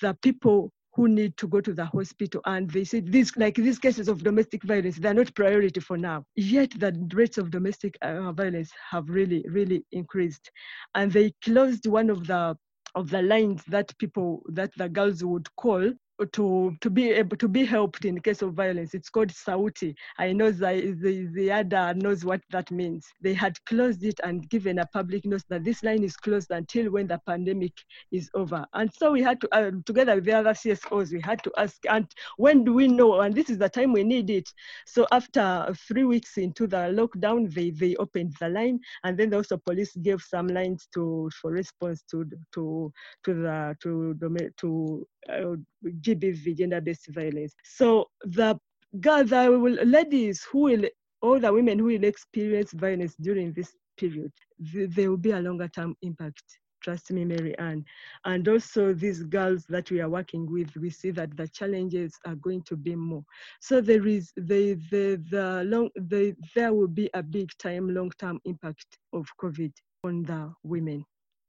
the 0.00 0.16
people 0.22 0.72
who 0.94 1.08
need 1.08 1.36
to 1.36 1.46
go 1.46 1.60
to 1.60 1.72
the 1.72 1.84
hospital 1.84 2.40
and 2.46 2.68
they 2.70 2.84
said 2.84 3.10
these 3.10 3.36
like 3.36 3.54
these 3.54 3.78
cases 3.78 4.08
of 4.08 4.24
domestic 4.24 4.62
violence 4.64 4.96
they're 4.96 5.14
not 5.14 5.34
priority 5.34 5.80
for 5.80 5.96
now. 5.96 6.24
Yet 6.36 6.72
the 6.78 6.92
rates 7.14 7.38
of 7.38 7.50
domestic 7.50 7.96
uh, 8.02 8.32
violence 8.32 8.70
have 8.90 9.08
really 9.08 9.44
really 9.48 9.84
increased. 9.92 10.50
And 10.94 11.12
they 11.12 11.32
closed 11.42 11.86
one 11.86 12.10
of 12.10 12.26
the 12.26 12.56
of 12.96 13.08
the 13.08 13.22
lines 13.22 13.62
that 13.68 13.96
people 13.98 14.42
that 14.48 14.72
the 14.76 14.88
girls 14.88 15.22
would 15.24 15.46
call 15.56 15.92
to 16.26 16.76
to 16.80 16.90
be 16.90 17.10
able 17.10 17.36
to 17.36 17.48
be 17.48 17.64
helped 17.64 18.04
in 18.04 18.20
case 18.20 18.42
of 18.42 18.54
violence. 18.54 18.94
It's 18.94 19.08
called 19.08 19.28
Sauti. 19.28 19.94
I 20.18 20.32
know 20.32 20.50
the, 20.50 20.96
the 21.00 21.26
the 21.32 21.52
other 21.52 21.94
knows 21.94 22.24
what 22.24 22.40
that 22.50 22.70
means. 22.70 23.06
They 23.20 23.34
had 23.34 23.62
closed 23.64 24.04
it 24.04 24.20
and 24.22 24.48
given 24.48 24.78
a 24.78 24.86
public 24.86 25.24
notice 25.24 25.44
that 25.48 25.64
this 25.64 25.82
line 25.82 26.02
is 26.04 26.16
closed 26.16 26.50
until 26.50 26.90
when 26.90 27.06
the 27.06 27.20
pandemic 27.26 27.72
is 28.12 28.30
over. 28.34 28.66
And 28.74 28.92
so 28.92 29.12
we 29.12 29.22
had 29.22 29.40
to, 29.40 29.48
uh, 29.54 29.70
together 29.86 30.14
with 30.16 30.24
the 30.24 30.32
other 30.32 30.52
CSOs, 30.52 31.12
we 31.12 31.20
had 31.20 31.42
to 31.44 31.52
ask, 31.56 31.76
and 31.88 32.06
when 32.36 32.64
do 32.64 32.74
we 32.74 32.88
know? 32.88 33.20
And 33.20 33.34
this 33.34 33.50
is 33.50 33.58
the 33.58 33.68
time 33.68 33.92
we 33.92 34.04
need 34.04 34.30
it. 34.30 34.48
So 34.86 35.06
after 35.12 35.74
three 35.88 36.04
weeks 36.04 36.36
into 36.38 36.66
the 36.66 36.90
lockdown, 36.92 37.52
they 37.52 37.70
they 37.70 37.96
opened 37.96 38.34
the 38.40 38.48
line, 38.48 38.80
and 39.04 39.18
then 39.18 39.32
also 39.34 39.56
police 39.56 39.94
gave 39.96 40.22
some 40.22 40.48
lines 40.48 40.88
to 40.94 41.30
for 41.40 41.50
response 41.50 42.02
to 42.10 42.24
to 42.54 42.92
to 43.24 43.34
the 43.34 43.76
to 43.82 44.14
to 44.58 45.06
uh, 45.28 45.56
GBV, 45.84 46.56
gender-based 46.56 47.08
violence. 47.08 47.54
So 47.64 48.06
the 48.22 48.58
girls, 49.00 49.30
the 49.30 49.48
ladies 49.84 50.44
who 50.50 50.58
will, 50.60 50.84
all 51.22 51.38
the 51.38 51.52
women 51.52 51.78
who 51.78 51.86
will 51.86 52.04
experience 52.04 52.72
violence 52.72 53.14
during 53.20 53.52
this 53.52 53.72
period, 53.96 54.32
there 54.58 55.10
will 55.10 55.16
be 55.16 55.32
a 55.32 55.40
longer-term 55.40 55.94
impact. 56.02 56.42
Trust 56.82 57.10
me, 57.12 57.26
Mary 57.26 57.56
Ann. 57.58 57.84
And 58.24 58.48
also 58.48 58.94
these 58.94 59.22
girls 59.24 59.66
that 59.68 59.90
we 59.90 60.00
are 60.00 60.08
working 60.08 60.50
with, 60.50 60.74
we 60.76 60.88
see 60.88 61.10
that 61.10 61.36
the 61.36 61.46
challenges 61.48 62.14
are 62.24 62.36
going 62.36 62.62
to 62.62 62.76
be 62.76 62.96
more. 62.96 63.22
So 63.60 63.82
there 63.82 64.06
is 64.06 64.32
the 64.36 64.80
the 64.90 65.22
the 65.30 65.64
long 65.66 65.90
the 65.94 66.34
there 66.54 66.72
will 66.72 66.88
be 66.88 67.10
a 67.12 67.22
big 67.22 67.50
time 67.58 67.92
long-term 67.92 68.40
impact 68.46 68.96
of 69.12 69.26
COVID 69.38 69.72
on 70.04 70.22
the 70.22 70.54
women, 70.62 71.04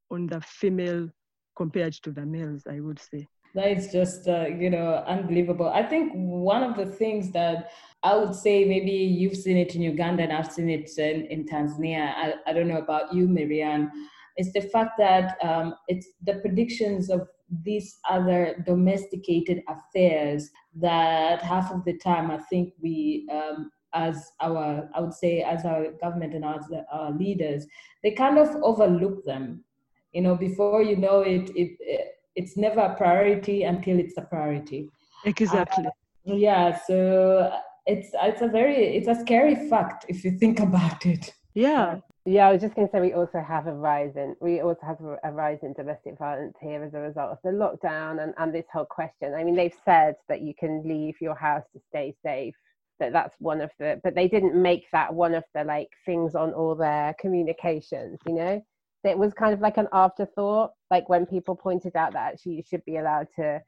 on 0.10 0.28
the 0.28 0.42
female 0.42 1.10
compared 1.56 1.94
to 1.94 2.12
the 2.12 2.26
males, 2.26 2.64
I 2.68 2.82
would 2.82 3.00
say. 3.00 3.26
That 3.54 3.68
is 3.72 3.92
just, 3.92 4.28
uh, 4.28 4.48
you 4.48 4.70
know, 4.70 5.04
unbelievable. 5.06 5.70
I 5.70 5.84
think 5.84 6.14
one 6.14 6.64
of 6.64 6.78
the 6.78 6.86
things 6.86 7.32
that 7.32 7.72
I 8.04 8.16
would 8.16 8.34
say 8.34 8.66
maybe 8.66 8.92
you've 8.92 9.36
seen 9.36 9.58
it 9.58 9.76
in 9.76 9.82
Uganda 9.82 10.24
and 10.24 10.34
I've 10.34 10.52
seen 10.52 10.70
it 10.70 10.90
in, 10.98 11.26
in 11.26 11.46
Tanzania. 11.46 12.14
I, 12.16 12.34
I 12.48 12.54
don't 12.54 12.68
know 12.68 12.80
about 12.80 13.14
you, 13.14 13.28
Marianne. 13.28 13.92
Is 14.38 14.54
the 14.54 14.62
fact 14.62 14.92
that 14.98 15.38
um, 15.44 15.76
it's 15.88 16.08
the 16.24 16.36
predictions 16.36 17.10
of 17.10 17.28
these 17.64 18.00
other 18.10 18.64
domesticated 18.66 19.62
affairs 19.68 20.50
that 20.76 21.42
half 21.42 21.72
of 21.72 21.84
the 21.84 21.98
time 21.98 22.32
I 22.32 22.38
think 22.38 22.74
we 22.82 23.28
um, 23.32 23.72
as 23.94 24.32
our 24.40 24.90
I 24.96 25.02
would 25.02 25.14
say 25.14 25.42
as 25.42 25.66
our 25.66 25.92
government 26.02 26.34
and 26.34 26.46
as 26.46 26.66
our 26.92 27.12
leaders 27.12 27.68
they 28.04 28.12
kind 28.12 28.38
of 28.38 28.56
overlook 28.64 29.26
them 29.26 29.66
you 30.14 30.22
know 30.22 30.36
before 30.36 30.82
you 30.82 30.96
know 30.96 31.22
it 31.22 31.50
it, 31.50 31.76
it 31.82 32.21
it's 32.36 32.58
never 32.58 32.80
a 32.82 32.96
priority 32.96 33.64
until 33.64 34.00
it's 34.00 34.18
a 34.18 34.22
priority. 34.22 34.90
Exactly. 35.26 35.86
Uh, 35.86 35.92
yeah, 36.26 36.80
so 36.88 37.52
it's 37.86 38.10
it's 38.14 38.42
a 38.42 38.48
very 38.48 38.96
it's 38.96 39.08
a 39.08 39.16
scary 39.16 39.56
fact 39.70 40.06
if 40.08 40.24
you 40.24 40.32
think 40.32 40.60
about 40.60 41.06
it. 41.06 41.34
Yeah. 41.54 41.98
Yeah, 42.24 42.48
I 42.48 42.52
was 42.52 42.62
just 42.62 42.76
going 42.76 42.88
to 42.88 42.92
say 42.92 43.02
we 43.02 43.14
also 43.14 43.42
have 43.42 43.66
a 43.66 43.74
rise 43.74 44.16
in 44.16 44.36
we 44.40 44.62
also 44.62 44.82
have 44.86 45.00
a 45.24 45.32
rise 45.32 45.58
in 45.64 45.74
domestic 45.74 46.20
violence 46.20 46.56
here 46.62 46.84
as 46.84 46.94
a 46.94 47.00
result 47.00 47.32
of 47.32 47.40
the 47.44 47.50
lockdown 47.50 48.22
and, 48.22 48.36
and 48.38 48.54
this 48.54 48.66
whole 48.72 48.86
question. 48.86 49.34
I 49.34 49.44
mean, 49.44 49.56
they've 49.56 49.74
said 49.84 50.16
that 50.30 50.42
you 50.42 50.54
can 50.54 50.84
leave 50.86 51.16
your 51.20 51.34
house 51.34 51.64
to 51.74 51.82
stay 51.90 52.14
safe. 52.24 52.54
That 53.00 53.14
that's 53.14 53.34
one 53.40 53.62
of 53.62 53.72
the, 53.80 54.00
but 54.04 54.14
they 54.14 54.28
didn't 54.28 54.54
make 54.54 54.84
that 54.92 55.12
one 55.12 55.34
of 55.34 55.44
the 55.56 55.64
like 55.64 55.90
things 56.06 56.36
on 56.36 56.54
all 56.54 56.76
their 56.76 57.16
communications. 57.20 58.20
You 58.28 58.36
know, 58.36 58.66
it 59.04 59.18
was 59.18 59.34
kind 59.34 59.54
of 59.54 59.62
like 59.62 59.78
an 59.78 59.88
afterthought 59.94 60.72
like 60.92 61.10
when 61.10 61.26
people 61.26 61.56
pointed 61.56 61.96
out 61.96 62.14
that 62.14 62.34
actually 62.34 62.54
you 62.54 62.64
should 62.70 62.84
be 62.86 62.98
allowed 62.98 63.28
to 63.36 63.60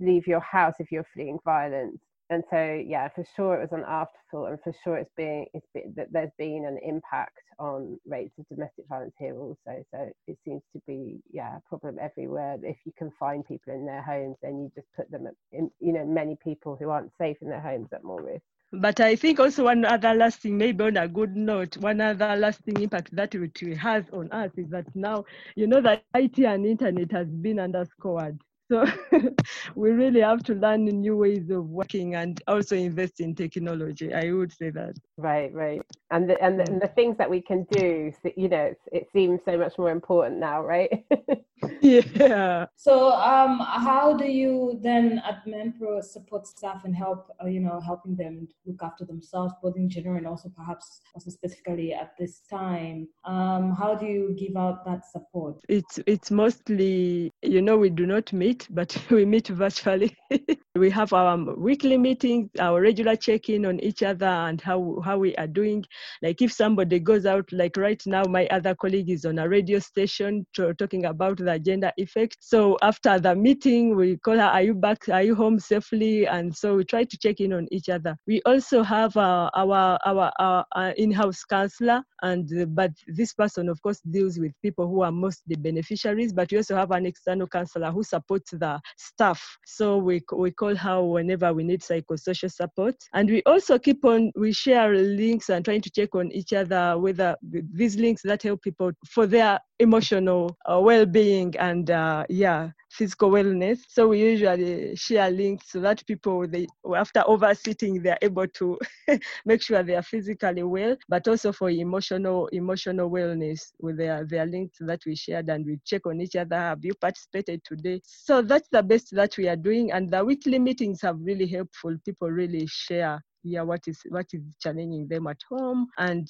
leave 0.00 0.26
your 0.26 0.40
house 0.40 0.74
if 0.78 0.90
you're 0.90 1.06
fleeing 1.14 1.38
violence. 1.44 1.98
And 2.30 2.42
so 2.50 2.82
yeah 2.86 3.08
for 3.08 3.24
sure 3.36 3.56
it 3.56 3.60
was 3.60 3.72
an 3.78 3.84
afterthought 3.86 4.50
and 4.50 4.58
for 4.62 4.74
sure 4.84 4.96
it's 4.96 5.10
being 5.16 5.46
it's 5.54 5.66
been, 5.74 5.92
that 5.96 6.08
there's 6.12 6.30
been 6.38 6.64
an 6.66 6.78
impact 6.82 7.38
on 7.58 7.98
rates 8.06 8.34
of 8.38 8.48
domestic 8.48 8.86
violence 8.88 9.14
here 9.18 9.36
also. 9.36 9.84
So 9.90 10.10
it 10.26 10.38
seems 10.44 10.62
to 10.74 10.82
be 10.86 11.20
yeah 11.30 11.56
a 11.58 11.68
problem 11.68 11.98
everywhere. 12.00 12.56
If 12.62 12.78
you 12.86 12.92
can 12.98 13.10
find 13.20 13.46
people 13.46 13.74
in 13.74 13.86
their 13.86 14.02
homes 14.02 14.36
then 14.42 14.60
you 14.60 14.72
just 14.74 14.88
put 14.96 15.10
them 15.10 15.26
in 15.52 15.70
you 15.80 15.92
know 15.92 16.06
many 16.06 16.36
people 16.42 16.76
who 16.76 16.90
aren't 16.90 17.12
safe 17.18 17.36
in 17.42 17.48
their 17.50 17.60
homes 17.60 17.88
at 17.92 18.04
more 18.04 18.22
risk 18.22 18.44
but 18.72 19.00
I 19.00 19.16
think 19.16 19.38
also 19.38 19.64
one 19.64 19.84
other 19.84 20.14
lasting, 20.14 20.56
maybe 20.56 20.84
on 20.84 20.96
a 20.96 21.08
good 21.08 21.36
note, 21.36 21.76
one 21.78 22.00
other 22.00 22.36
lasting 22.36 22.80
impact 22.80 23.14
that 23.14 23.34
it 23.34 23.76
has 23.76 24.04
on 24.12 24.30
us 24.32 24.50
is 24.56 24.70
that 24.70 24.86
now, 24.94 25.24
you 25.56 25.66
know, 25.66 25.80
that 25.82 26.04
IT 26.14 26.38
and 26.38 26.66
internet 26.66 27.12
has 27.12 27.28
been 27.28 27.58
underscored. 27.58 28.38
So 28.72 28.86
we 29.74 29.90
really 29.90 30.20
have 30.20 30.42
to 30.44 30.54
learn 30.54 30.86
new 30.86 31.14
ways 31.14 31.50
of 31.50 31.68
working 31.68 32.14
and 32.14 32.42
also 32.46 32.74
invest 32.74 33.20
in 33.20 33.34
technology. 33.34 34.14
I 34.14 34.32
would 34.32 34.50
say 34.50 34.70
that. 34.70 34.96
Right, 35.18 35.52
right. 35.52 35.82
And 36.10 36.28
the, 36.30 36.42
and 36.42 36.58
the, 36.58 36.64
and 36.64 36.80
the 36.80 36.88
things 36.88 37.18
that 37.18 37.28
we 37.28 37.42
can 37.42 37.66
do, 37.70 38.12
you 38.34 38.48
know, 38.48 38.74
it 38.90 39.08
seems 39.12 39.40
so 39.44 39.58
much 39.58 39.76
more 39.76 39.90
important 39.90 40.38
now, 40.38 40.62
right? 40.62 41.04
yeah. 41.80 42.66
So, 42.76 43.12
um, 43.12 43.58
how 43.60 44.14
do 44.14 44.24
you 44.24 44.78
then 44.82 45.22
at 45.26 45.46
MEMPROW 45.46 46.02
support 46.02 46.46
staff 46.46 46.84
and 46.84 46.94
help, 46.94 47.28
uh, 47.42 47.46
you 47.46 47.60
know, 47.60 47.80
helping 47.80 48.16
them 48.16 48.48
look 48.66 48.82
after 48.82 49.04
themselves, 49.04 49.54
both 49.62 49.76
in 49.76 49.88
general 49.88 50.16
and 50.16 50.26
also 50.26 50.50
perhaps 50.54 51.00
also 51.14 51.30
specifically 51.30 51.92
at 51.92 52.12
this 52.18 52.40
time? 52.50 53.08
Um, 53.24 53.74
how 53.74 53.94
do 53.94 54.06
you 54.06 54.34
give 54.38 54.56
out 54.56 54.84
that 54.86 55.04
support? 55.04 55.56
It's 55.68 55.98
it's 56.06 56.30
mostly, 56.30 57.30
you 57.42 57.62
know, 57.62 57.76
we 57.76 57.90
do 57.90 58.06
not 58.06 58.32
meet, 58.32 58.61
but 58.70 58.96
we 59.10 59.24
meet 59.24 59.48
virtually. 59.48 60.16
we 60.74 60.90
have 60.90 61.12
our 61.12 61.36
weekly 61.54 61.98
meetings, 61.98 62.48
our 62.58 62.80
regular 62.80 63.14
check-in 63.14 63.66
on 63.66 63.78
each 63.80 64.02
other 64.02 64.26
and 64.26 64.60
how 64.60 65.00
how 65.04 65.18
we 65.18 65.34
are 65.36 65.46
doing. 65.46 65.84
Like 66.22 66.40
if 66.40 66.52
somebody 66.52 66.98
goes 66.98 67.26
out, 67.26 67.50
like 67.52 67.76
right 67.76 68.02
now, 68.06 68.24
my 68.24 68.46
other 68.46 68.74
colleague 68.74 69.10
is 69.10 69.24
on 69.24 69.38
a 69.38 69.48
radio 69.48 69.78
station 69.78 70.46
talking 70.54 71.04
about 71.06 71.38
the 71.38 71.58
gender 71.58 71.92
effect. 71.96 72.38
So 72.40 72.78
after 72.82 73.18
the 73.18 73.34
meeting, 73.34 73.96
we 73.96 74.16
call 74.16 74.36
her, 74.36 74.52
"Are 74.56 74.62
you 74.62 74.74
back? 74.74 75.08
Are 75.08 75.22
you 75.22 75.34
home 75.34 75.58
safely?" 75.58 76.26
And 76.26 76.54
so 76.56 76.76
we 76.76 76.84
try 76.84 77.04
to 77.04 77.18
check 77.18 77.40
in 77.40 77.52
on 77.52 77.68
each 77.70 77.88
other. 77.88 78.16
We 78.26 78.40
also 78.46 78.82
have 78.82 79.16
uh, 79.16 79.50
our, 79.54 79.98
our, 80.04 80.32
our 80.38 80.64
our 80.74 80.90
in-house 80.92 81.44
counselor, 81.44 82.02
and 82.22 82.48
but 82.74 82.92
this 83.06 83.34
person, 83.34 83.68
of 83.68 83.80
course, 83.82 84.00
deals 84.10 84.38
with 84.38 84.52
people 84.62 84.88
who 84.88 85.02
are 85.02 85.12
mostly 85.12 85.56
beneficiaries. 85.56 86.32
But 86.32 86.50
we 86.50 86.58
also 86.58 86.76
have 86.76 86.90
an 86.92 87.06
external 87.06 87.46
counselor 87.46 87.90
who 87.90 88.02
supports 88.02 88.51
the 88.52 88.80
staff. 88.96 89.42
So 89.66 89.98
we 89.98 90.22
we 90.34 90.50
call 90.50 90.74
her 90.76 91.02
whenever 91.04 91.52
we 91.52 91.64
need 91.64 91.80
psychosocial 91.80 92.50
support, 92.50 92.96
and 93.14 93.30
we 93.30 93.42
also 93.44 93.78
keep 93.78 94.04
on 94.04 94.32
we 94.36 94.52
share 94.52 94.94
links 94.94 95.48
and 95.50 95.64
trying 95.64 95.82
to 95.82 95.90
check 95.90 96.14
on 96.14 96.30
each 96.32 96.52
other 96.52 96.98
whether 96.98 97.36
these 97.42 97.96
links 97.96 98.22
that 98.22 98.42
help 98.42 98.62
people 98.62 98.92
for 99.08 99.26
their 99.26 99.58
emotional 99.78 100.56
uh, 100.70 100.80
well-being 100.80 101.54
and 101.58 101.90
uh, 101.90 102.24
yeah 102.28 102.70
physical 102.92 103.30
wellness 103.30 103.78
so 103.88 104.08
we 104.08 104.20
usually 104.20 104.94
share 104.96 105.30
links 105.30 105.72
so 105.72 105.80
that 105.80 106.04
people 106.06 106.46
they 106.46 106.66
after 106.96 107.20
oversitting 107.20 108.02
they're 108.02 108.18
able 108.22 108.46
to 108.48 108.78
make 109.46 109.62
sure 109.62 109.82
they 109.82 109.96
are 109.96 110.02
physically 110.02 110.62
well 110.62 110.96
but 111.08 111.26
also 111.26 111.52
for 111.52 111.70
emotional 111.70 112.48
emotional 112.48 113.10
wellness 113.10 113.72
with 113.80 113.96
their 113.96 114.24
their 114.24 114.46
links 114.46 114.78
that 114.80 115.00
we 115.06 115.14
shared 115.14 115.48
and 115.48 115.64
we 115.64 115.78
check 115.84 116.06
on 116.06 116.20
each 116.20 116.36
other. 116.36 116.56
Have 116.56 116.84
you 116.84 116.94
participated 116.94 117.62
today? 117.64 118.00
So 118.04 118.42
that's 118.42 118.68
the 118.70 118.82
best 118.82 119.14
that 119.14 119.36
we 119.36 119.48
are 119.48 119.56
doing 119.56 119.92
and 119.92 120.10
the 120.10 120.24
weekly 120.24 120.58
meetings 120.58 121.00
have 121.02 121.16
really 121.20 121.46
helpful. 121.46 121.96
People 122.04 122.30
really 122.30 122.66
share 122.66 123.22
yeah 123.44 123.62
what 123.62 123.80
is 123.86 124.00
what 124.08 124.26
is 124.32 124.42
challenging 124.60 125.06
them 125.08 125.26
at 125.26 125.40
home 125.48 125.88
and 125.98 126.28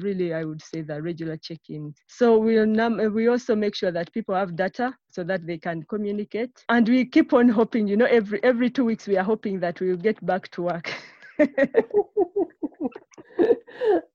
really 0.00 0.34
i 0.34 0.44
would 0.44 0.62
say 0.62 0.82
the 0.82 1.00
regular 1.00 1.36
check-in 1.36 1.92
so 2.08 2.38
we'll 2.38 2.66
num- 2.66 3.12
we 3.14 3.28
also 3.28 3.54
make 3.54 3.74
sure 3.74 3.90
that 3.90 4.12
people 4.12 4.34
have 4.34 4.56
data 4.56 4.94
so 5.10 5.22
that 5.22 5.46
they 5.46 5.58
can 5.58 5.82
communicate. 5.84 6.50
And 6.68 6.88
we 6.88 7.04
keep 7.04 7.32
on 7.32 7.48
hoping 7.48 7.86
you 7.86 7.96
know 7.96 8.06
every 8.06 8.42
every 8.42 8.70
two 8.70 8.84
weeks 8.84 9.06
we 9.06 9.16
are 9.16 9.24
hoping 9.24 9.60
that 9.60 9.80
we'll 9.80 9.96
get 9.96 10.24
back 10.24 10.50
to 10.52 10.62
work 10.62 10.92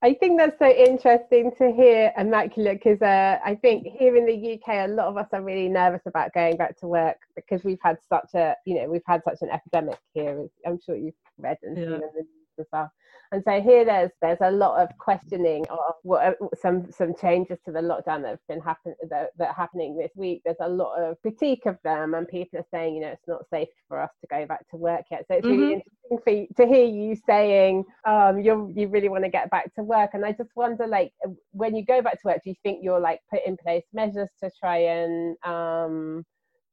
I 0.03 0.13
think 0.13 0.39
that's 0.39 0.57
so 0.59 0.69
interesting 0.69 1.51
to 1.57 1.71
hear, 1.71 2.13
Immaculate, 2.17 2.81
because 2.83 3.01
uh, 3.01 3.39
I 3.43 3.55
think 3.55 3.87
here 3.87 4.15
in 4.15 4.25
the 4.25 4.53
UK, 4.53 4.89
a 4.89 4.93
lot 4.93 5.07
of 5.07 5.17
us 5.17 5.27
are 5.33 5.41
really 5.41 5.67
nervous 5.67 6.01
about 6.05 6.33
going 6.33 6.57
back 6.57 6.79
to 6.79 6.87
work 6.87 7.17
because 7.35 7.63
we've 7.63 7.79
had 7.83 7.97
such 8.07 8.29
a, 8.35 8.55
you 8.65 8.75
know, 8.75 8.87
we've 8.89 9.01
had 9.05 9.23
such 9.23 9.39
an 9.41 9.49
epidemic 9.49 9.97
here. 10.13 10.47
I'm 10.65 10.79
sure 10.85 10.95
you've 10.95 11.15
read 11.37 11.57
and 11.63 11.77
yeah. 11.77 11.83
seen 11.83 11.91
the 11.93 12.11
news 12.15 12.27
as 12.59 12.65
well. 12.71 12.91
And 13.31 13.43
so 13.43 13.61
here 13.61 13.83
there's 13.85 14.11
there's 14.21 14.37
a 14.41 14.51
lot 14.51 14.81
of 14.81 14.89
questioning 14.97 15.65
of 15.69 15.95
what 16.03 16.37
some 16.61 16.91
some 16.91 17.13
changes 17.15 17.57
to 17.65 17.71
the 17.71 17.79
lockdown 17.79 18.21
that 18.21 18.29
have 18.29 18.47
been 18.47 18.61
happen 18.61 18.95
that, 19.09 19.31
that 19.37 19.49
are 19.49 19.53
happening 19.53 19.97
this 19.97 20.11
week. 20.15 20.41
There's 20.45 20.57
a 20.61 20.69
lot 20.69 21.01
of 21.01 21.21
critique 21.21 21.65
of 21.65 21.77
them, 21.83 22.13
and 22.13 22.27
people 22.27 22.59
are 22.59 22.65
saying, 22.71 22.95
you 22.95 23.01
know, 23.01 23.09
it's 23.09 23.27
not 23.27 23.49
safe 23.49 23.69
for 23.87 23.99
us 23.99 24.11
to 24.21 24.27
go 24.27 24.45
back 24.45 24.67
to 24.69 24.77
work 24.77 25.05
yet. 25.11 25.25
So 25.27 25.35
it's 25.35 25.45
really 25.45 25.57
mm-hmm. 25.57 25.81
interesting 26.09 26.19
for 26.23 26.29
you, 26.31 26.47
to 26.57 26.65
hear 26.65 26.85
you 26.85 27.15
saying 27.25 27.85
um, 28.05 28.39
you 28.39 28.71
you 28.75 28.87
really 28.87 29.09
want 29.09 29.23
to 29.23 29.29
get 29.29 29.49
back 29.49 29.73
to 29.75 29.83
work. 29.83 30.11
And 30.13 30.25
I 30.25 30.31
just 30.31 30.51
wonder, 30.55 30.87
like, 30.87 31.11
when 31.51 31.75
you 31.75 31.85
go 31.85 32.01
back 32.01 32.13
to 32.21 32.27
work, 32.27 32.41
do 32.43 32.49
you 32.49 32.55
think 32.63 32.79
you're 32.81 32.99
like 32.99 33.19
put 33.29 33.41
in 33.45 33.57
place 33.57 33.83
measures 33.93 34.29
to 34.41 34.51
try 34.59 34.77
and 34.77 35.35
um, 35.43 36.25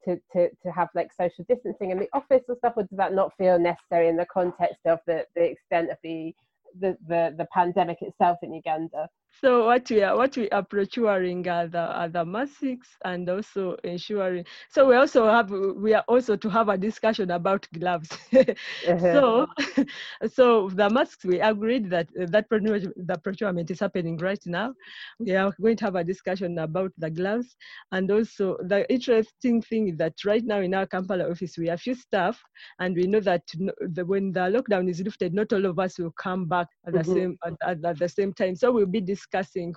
to, 0.04 0.20
to, 0.32 0.48
to 0.62 0.72
have 0.72 0.88
like 0.94 1.10
social 1.12 1.44
distancing 1.48 1.90
in 1.90 1.98
the 1.98 2.08
office 2.12 2.42
or 2.48 2.56
stuff, 2.56 2.74
or 2.76 2.84
does 2.84 2.96
that 2.96 3.14
not 3.14 3.36
feel 3.36 3.58
necessary 3.58 4.08
in 4.08 4.16
the 4.16 4.26
context 4.26 4.80
of 4.86 4.98
the, 5.06 5.26
the 5.34 5.42
extent 5.42 5.90
of 5.90 5.98
the, 6.02 6.34
the, 6.78 6.96
the, 7.08 7.34
the 7.38 7.46
pandemic 7.52 8.02
itself 8.02 8.38
in 8.42 8.52
Uganda? 8.52 9.08
So 9.40 9.66
what 9.66 9.88
we 9.90 10.02
are 10.02 10.16
what 10.16 10.36
we 10.36 10.48
are 10.50 10.62
procuring 10.62 11.46
are 11.48 11.66
the, 11.66 11.78
are 11.78 12.08
the 12.08 12.24
masks 12.24 12.96
and 13.04 13.28
also 13.28 13.76
ensuring. 13.84 14.44
So 14.70 14.88
we 14.88 14.96
also 14.96 15.26
have 15.28 15.50
we 15.50 15.94
are 15.94 16.04
also 16.08 16.36
to 16.36 16.48
have 16.48 16.68
a 16.68 16.78
discussion 16.78 17.30
about 17.30 17.66
gloves. 17.72 18.10
uh-huh. 18.32 18.96
So 19.14 19.46
so 20.32 20.68
the 20.70 20.88
masks 20.90 21.24
we 21.24 21.40
agreed 21.40 21.90
that 21.90 22.08
that 22.14 22.46
the 22.48 23.20
procurement 23.22 23.70
is 23.70 23.80
happening 23.80 24.16
right 24.18 24.44
now. 24.46 24.74
We 25.18 25.34
are 25.36 25.52
going 25.60 25.76
to 25.78 25.84
have 25.84 25.96
a 25.96 26.04
discussion 26.04 26.58
about 26.58 26.92
the 26.98 27.10
gloves 27.10 27.56
and 27.92 28.10
also 28.10 28.56
the 28.62 28.90
interesting 28.90 29.62
thing 29.62 29.88
is 29.88 29.96
that 29.98 30.14
right 30.24 30.44
now 30.44 30.60
in 30.60 30.74
our 30.74 30.86
Kampala 30.86 31.30
office 31.30 31.58
we 31.58 31.68
have 31.68 31.80
few 31.80 31.94
staff 31.94 32.42
and 32.78 32.94
we 32.96 33.06
know 33.06 33.20
that 33.20 33.42
when 34.06 34.32
the 34.32 34.40
lockdown 34.40 34.88
is 34.88 35.00
lifted, 35.00 35.34
not 35.34 35.52
all 35.52 35.66
of 35.66 35.78
us 35.78 35.98
will 35.98 36.12
come 36.12 36.46
back 36.46 36.68
at 36.86 36.92
the 36.92 37.00
mm-hmm. 37.00 37.12
same 37.12 37.38
at, 37.44 37.84
at, 37.84 37.98
the 37.98 38.08
same 38.08 38.32
time. 38.32 38.56
So 38.56 38.72
we'll 38.72 38.86
be 38.86 39.00
discussing 39.00 39.23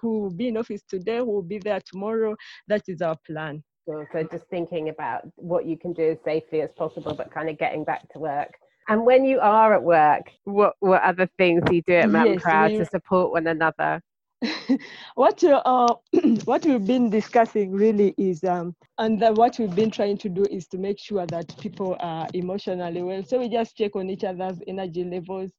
who 0.01 0.19
will 0.19 0.33
be 0.33 0.47
in 0.47 0.57
office 0.57 0.83
today, 0.87 1.17
who 1.17 1.25
will 1.25 1.41
be 1.41 1.59
there 1.59 1.81
tomorrow. 1.85 2.35
That 2.67 2.83
is 2.87 3.01
our 3.01 3.17
plan. 3.25 3.63
So, 3.87 4.05
so 4.11 4.23
just 4.23 4.45
thinking 4.49 4.89
about 4.89 5.21
what 5.35 5.65
you 5.65 5.77
can 5.77 5.93
do 5.93 6.11
as 6.11 6.17
safely 6.25 6.61
as 6.61 6.69
possible, 6.77 7.13
but 7.13 7.31
kind 7.33 7.49
of 7.49 7.57
getting 7.57 7.83
back 7.83 8.07
to 8.13 8.19
work. 8.19 8.53
And 8.89 9.05
when 9.05 9.25
you 9.25 9.39
are 9.39 9.73
at 9.73 9.83
work, 9.83 10.29
what 10.43 10.75
what 10.79 11.01
other 11.01 11.29
things 11.37 11.63
do 11.65 11.75
you 11.75 11.81
do 11.81 11.93
at 11.93 12.09
MEMPROW 12.09 12.71
we... 12.71 12.77
to 12.77 12.85
support 12.85 13.31
one 13.31 13.47
another? 13.47 14.01
what 15.15 15.43
uh, 15.43 15.87
what 16.45 16.63
we've 16.65 16.85
been 16.85 17.09
discussing 17.09 17.71
really 17.71 18.13
is 18.17 18.43
um, 18.43 18.75
and 18.99 19.19
the, 19.19 19.33
what 19.33 19.57
we've 19.57 19.73
been 19.75 19.89
trying 19.89 20.17
to 20.17 20.29
do 20.29 20.45
is 20.51 20.67
to 20.67 20.77
make 20.77 20.99
sure 20.99 21.25
that 21.25 21.57
people 21.59 21.97
are 21.99 22.27
emotionally 22.35 23.01
well 23.01 23.23
so 23.23 23.39
we 23.39 23.49
just 23.49 23.75
check 23.75 23.95
on 23.95 24.11
each 24.11 24.23
other's 24.23 24.59
energy 24.67 25.03
levels 25.03 25.51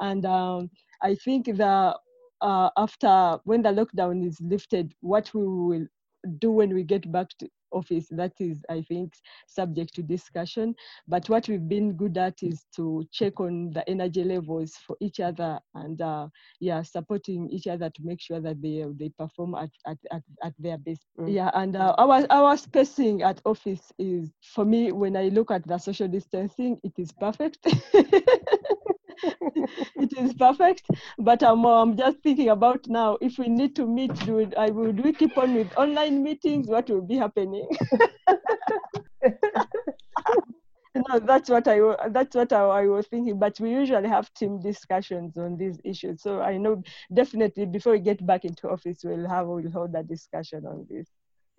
and 0.00 0.24
um, 0.24 0.70
i 1.02 1.14
think 1.16 1.44
the 1.44 1.94
uh, 2.40 2.70
after 2.76 3.38
when 3.44 3.62
the 3.62 3.70
lockdown 3.70 4.26
is 4.26 4.40
lifted, 4.40 4.94
what 5.00 5.32
we 5.34 5.42
will 5.42 5.86
do 6.38 6.50
when 6.50 6.72
we 6.74 6.82
get 6.82 7.10
back 7.10 7.28
to 7.38 7.48
office, 7.74 8.06
that 8.10 8.32
is, 8.38 8.64
I 8.70 8.82
think, 8.82 9.14
subject 9.46 9.94
to 9.94 10.02
discussion. 10.02 10.74
But 11.06 11.28
what 11.28 11.48
we've 11.48 11.68
been 11.68 11.92
good 11.92 12.16
at 12.16 12.42
is 12.42 12.64
to 12.76 13.04
check 13.12 13.40
on 13.40 13.70
the 13.72 13.86
energy 13.88 14.24
levels 14.24 14.74
for 14.86 14.96
each 15.00 15.20
other 15.20 15.58
and, 15.74 16.00
uh, 16.00 16.28
yeah, 16.60 16.82
supporting 16.82 17.50
each 17.50 17.66
other 17.66 17.90
to 17.90 18.02
make 18.02 18.20
sure 18.20 18.40
that 18.40 18.62
they 18.62 18.84
they 18.98 19.10
perform 19.18 19.54
at 19.54 19.70
at, 19.86 19.98
at, 20.12 20.22
at 20.42 20.52
their 20.58 20.78
best. 20.78 21.06
Mm. 21.18 21.34
Yeah, 21.34 21.50
and 21.54 21.76
uh, 21.76 21.94
our 21.98 22.26
our 22.30 22.56
spacing 22.56 23.22
at 23.22 23.40
office 23.44 23.92
is 23.98 24.30
for 24.42 24.64
me 24.64 24.92
when 24.92 25.16
I 25.16 25.28
look 25.28 25.50
at 25.50 25.66
the 25.66 25.78
social 25.78 26.08
distancing, 26.08 26.78
it 26.82 26.92
is 26.96 27.12
perfect. 27.12 27.58
it 29.96 30.12
is 30.18 30.34
perfect. 30.34 30.88
But 31.18 31.42
I'm, 31.42 31.64
I'm 31.64 31.96
just 31.96 32.18
thinking 32.22 32.48
about 32.50 32.86
now 32.88 33.18
if 33.20 33.38
we 33.38 33.48
need 33.48 33.74
to 33.76 33.86
meet, 33.86 34.12
I 34.56 34.70
would 34.70 35.02
we 35.04 35.12
keep 35.12 35.36
on 35.38 35.54
with 35.54 35.76
online 35.76 36.22
meetings? 36.22 36.68
What 36.68 36.88
will 36.90 37.02
be 37.02 37.16
happening? 37.16 37.68
no, 40.94 41.18
that's 41.20 41.50
what 41.50 41.66
I 41.68 42.08
that's 42.08 42.34
what 42.34 42.52
I, 42.52 42.60
I, 42.60 42.86
was 42.86 43.06
thinking. 43.06 43.38
But 43.38 43.58
we 43.60 43.70
usually 43.70 44.08
have 44.08 44.32
team 44.34 44.60
discussions 44.60 45.36
on 45.36 45.56
these 45.56 45.78
issues. 45.84 46.22
So 46.22 46.40
I 46.40 46.56
know 46.56 46.82
definitely 47.12 47.66
before 47.66 47.92
we 47.92 48.00
get 48.00 48.24
back 48.26 48.44
into 48.44 48.68
office, 48.68 49.00
we'll 49.04 49.28
have 49.28 49.46
we'll 49.46 49.70
hold 49.70 49.92
that 49.92 50.08
discussion 50.08 50.66
on 50.66 50.86
this. 50.88 51.08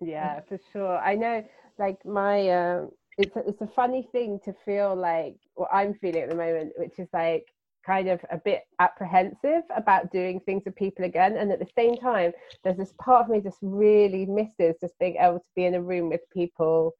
Yeah, 0.00 0.40
for 0.48 0.58
sure. 0.72 0.98
I 0.98 1.14
know, 1.14 1.44
like 1.78 2.04
my. 2.04 2.48
Uh, 2.48 2.86
it's 3.18 3.34
a, 3.34 3.48
it's 3.48 3.62
a 3.62 3.66
funny 3.74 4.06
thing 4.12 4.38
to 4.44 4.54
feel 4.64 4.94
like 4.94 5.36
what 5.54 5.70
I'm 5.72 5.94
feeling 5.94 6.22
at 6.22 6.28
the 6.28 6.36
moment, 6.36 6.72
which 6.76 6.98
is 6.98 7.08
like 7.14 7.46
kind 7.86 8.08
of 8.08 8.20
a 8.30 8.38
bit 8.38 8.62
apprehensive 8.80 9.62
about 9.74 10.10
doing 10.10 10.40
things 10.40 10.62
with 10.66 10.74
people 10.74 11.04
again. 11.04 11.36
And 11.36 11.52
at 11.52 11.60
the 11.60 11.68
same 11.76 11.96
time, 11.96 12.32
there's 12.64 12.76
this 12.76 12.92
part 13.00 13.24
of 13.24 13.30
me 13.30 13.40
just 13.40 13.58
really 13.62 14.26
misses 14.26 14.76
just 14.80 14.98
being 14.98 15.16
able 15.20 15.38
to 15.38 15.50
be 15.54 15.64
in 15.66 15.74
a 15.74 15.80
room 15.80 16.10
with 16.10 16.22
people, 16.32 16.92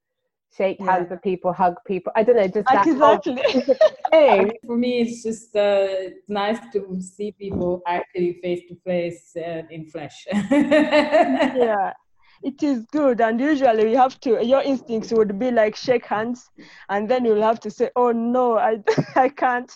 shake 0.57 0.79
yeah. 0.79 0.92
hands 0.92 1.11
with 1.11 1.22
people, 1.22 1.53
hug 1.53 1.75
people. 1.87 2.12
I 2.14 2.22
don't 2.22 2.37
know, 2.37 2.46
just 2.46 2.68
that 2.68 2.87
exactly. 2.87 3.35
thing. 4.11 4.53
For 4.66 4.77
me, 4.77 5.01
it's 5.01 5.22
just 5.25 5.57
uh, 5.57 5.88
it's 6.09 6.29
nice 6.29 6.59
to 6.72 7.01
see 7.01 7.33
people 7.33 7.83
actually 7.87 8.38
face 8.42 8.62
to 8.68 8.77
face 8.87 9.33
in 9.35 9.87
flesh. 9.90 10.27
yeah 10.51 11.92
it 12.42 12.62
is 12.62 12.85
good 12.92 13.18
and 13.22 13.40
usually 13.40 13.90
you 13.90 13.96
have 13.96 14.20
to 14.20 14.44
your 14.44 14.61
instincts 14.61 15.11
would 15.11 15.38
be 15.38 15.51
like 15.51 15.75
shake 15.75 16.05
hands 16.05 16.51
and 16.90 17.09
then 17.09 17.25
you'll 17.25 17.42
have 17.42 17.59
to 17.59 17.70
say 17.70 17.90
oh 17.96 18.12
no 18.12 18.59
i 18.59 18.79
i 19.14 19.27
can't 19.27 19.72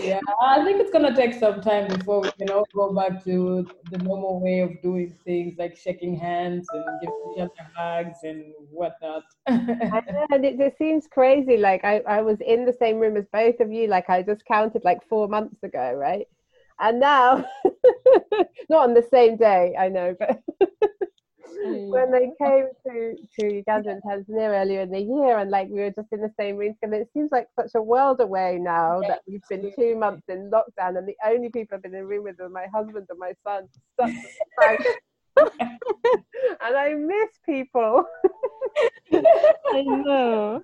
yeah, 0.00 0.20
I 0.40 0.64
think 0.64 0.80
it's 0.80 0.90
gonna 0.90 1.14
take 1.14 1.34
some 1.34 1.60
time 1.60 1.88
before 1.88 2.22
we 2.22 2.30
can 2.38 2.50
all 2.50 2.68
go 2.74 2.92
back 2.92 3.22
to 3.24 3.66
the 3.90 3.98
normal 3.98 4.40
way 4.40 4.60
of 4.60 4.80
doing 4.82 5.14
things, 5.24 5.56
like 5.58 5.76
shaking 5.76 6.16
hands 6.16 6.66
and 6.72 6.84
giving 7.00 7.34
each 7.34 7.40
other 7.40 7.70
hugs 7.76 8.18
and 8.22 8.52
whatnot. 8.70 9.24
and 9.46 10.44
it 10.44 10.58
just 10.58 10.78
seems 10.78 11.06
crazy. 11.06 11.56
Like 11.56 11.84
I, 11.84 12.00
I 12.00 12.22
was 12.22 12.38
in 12.40 12.64
the 12.64 12.72
same 12.72 12.98
room 12.98 13.16
as 13.16 13.26
both 13.32 13.60
of 13.60 13.72
you. 13.72 13.86
Like 13.86 14.08
I 14.10 14.22
just 14.22 14.44
counted 14.44 14.84
like 14.84 15.06
four 15.08 15.28
months 15.28 15.62
ago, 15.62 15.92
right? 15.92 16.26
And 16.78 17.00
now, 17.00 17.44
not 18.68 18.88
on 18.88 18.94
the 18.94 19.06
same 19.10 19.36
day, 19.36 19.74
I 19.78 19.88
know, 19.88 20.14
but 20.18 20.42
when 21.64 22.08
mm. 22.08 22.12
they 22.12 22.44
came 22.44 22.66
to, 22.86 23.16
to 23.38 23.54
Uganda 23.54 23.90
and 23.90 24.02
Tanzania 24.02 24.60
earlier 24.60 24.82
in 24.82 24.90
the 24.90 25.00
year, 25.00 25.38
and 25.38 25.50
like 25.50 25.68
we 25.68 25.80
were 25.80 25.90
just 25.90 26.08
in 26.12 26.20
the 26.20 26.32
same 26.38 26.56
room 26.56 26.74
together, 26.74 27.02
it 27.02 27.08
seems 27.12 27.30
like 27.32 27.46
such 27.58 27.70
a 27.74 27.82
world 27.82 28.20
away 28.20 28.58
now 28.60 29.00
that 29.00 29.20
we've 29.26 29.42
been 29.48 29.72
two 29.78 29.96
months 29.96 30.22
in 30.28 30.50
lockdown, 30.50 30.98
and 30.98 31.08
the 31.08 31.16
only 31.24 31.48
people 31.50 31.76
I've 31.76 31.82
been 31.82 31.94
in 31.94 32.00
the 32.00 32.06
room 32.06 32.24
with 32.24 32.40
are 32.40 32.48
my 32.48 32.66
husband 32.74 33.06
and 33.08 33.18
my 33.18 33.32
son. 33.44 33.68
and 36.60 36.76
I 36.76 36.94
miss 36.94 37.38
people. 37.44 38.04
I 39.12 39.82
know. 39.82 40.62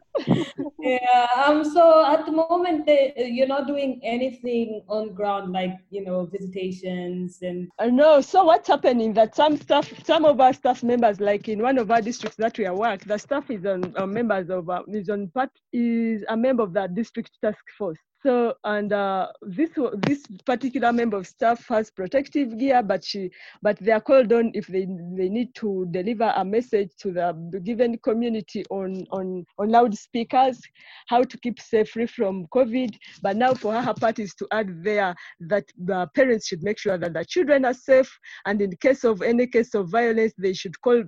yeah. 0.80 1.26
Um. 1.46 1.64
So 1.64 2.04
at 2.04 2.26
the 2.26 2.32
moment, 2.32 2.86
they, 2.86 3.12
you're 3.16 3.46
not 3.46 3.66
doing 3.66 4.00
anything 4.02 4.82
on 4.88 5.14
ground, 5.14 5.52
like 5.52 5.78
you 5.90 6.04
know, 6.04 6.26
visitations 6.26 7.38
and. 7.42 7.68
I 7.78 7.90
know. 7.90 8.20
So 8.20 8.44
what's 8.44 8.68
happening? 8.68 9.12
That 9.14 9.34
some 9.34 9.56
staff, 9.56 9.92
some 10.04 10.24
of 10.24 10.40
our 10.40 10.52
staff 10.52 10.82
members, 10.82 11.20
like 11.20 11.48
in 11.48 11.62
one 11.62 11.78
of 11.78 11.90
our 11.90 12.00
districts 12.00 12.36
that 12.38 12.58
we 12.58 12.66
are 12.66 12.74
work, 12.74 13.04
the 13.04 13.18
staff 13.18 13.50
is 13.50 13.64
on 13.66 13.94
uh, 13.96 14.06
members 14.06 14.50
of 14.50 14.68
uh, 14.68 14.82
is 14.88 15.08
on 15.08 15.28
part 15.28 15.50
is 15.72 16.24
a 16.28 16.36
member 16.36 16.62
of 16.62 16.72
the 16.72 16.88
district 16.88 17.30
task 17.42 17.64
force. 17.76 17.98
So, 18.22 18.54
and 18.62 18.92
uh, 18.92 19.32
this 19.42 19.70
this 20.06 20.24
particular 20.46 20.92
member 20.92 21.16
of 21.16 21.26
staff 21.26 21.66
has 21.68 21.90
protective 21.90 22.56
gear, 22.56 22.80
but 22.80 23.02
she 23.04 23.30
but 23.62 23.78
they 23.78 23.90
are 23.90 24.00
called 24.00 24.32
on 24.32 24.52
if 24.54 24.68
they 24.68 24.86
they 25.16 25.28
need 25.28 25.54
to 25.56 25.86
deliver 25.90 26.32
a 26.36 26.44
message 26.44 26.90
to 27.00 27.10
the 27.10 27.60
given 27.64 27.98
community 27.98 28.64
on 28.70 29.04
on 29.10 29.44
on 29.58 29.70
loudspeakers, 29.70 30.60
how 31.08 31.24
to 31.24 31.36
keep 31.38 31.58
safe 31.60 31.90
free 31.90 32.06
from 32.06 32.46
COVID. 32.54 32.96
But 33.22 33.36
now 33.36 33.54
for 33.54 33.72
her, 33.72 33.82
her 33.82 33.94
part 33.94 34.20
is 34.20 34.34
to 34.36 34.46
add 34.52 34.84
there 34.84 35.16
that 35.40 35.64
the 35.76 36.08
parents 36.14 36.46
should 36.46 36.62
make 36.62 36.78
sure 36.78 36.96
that 36.96 37.14
the 37.14 37.24
children 37.24 37.64
are 37.64 37.74
safe, 37.74 38.10
and 38.46 38.62
in 38.62 38.76
case 38.76 39.02
of 39.02 39.22
any 39.22 39.48
case 39.48 39.74
of 39.74 39.90
violence, 39.90 40.32
they 40.38 40.52
should 40.52 40.80
call 40.80 41.02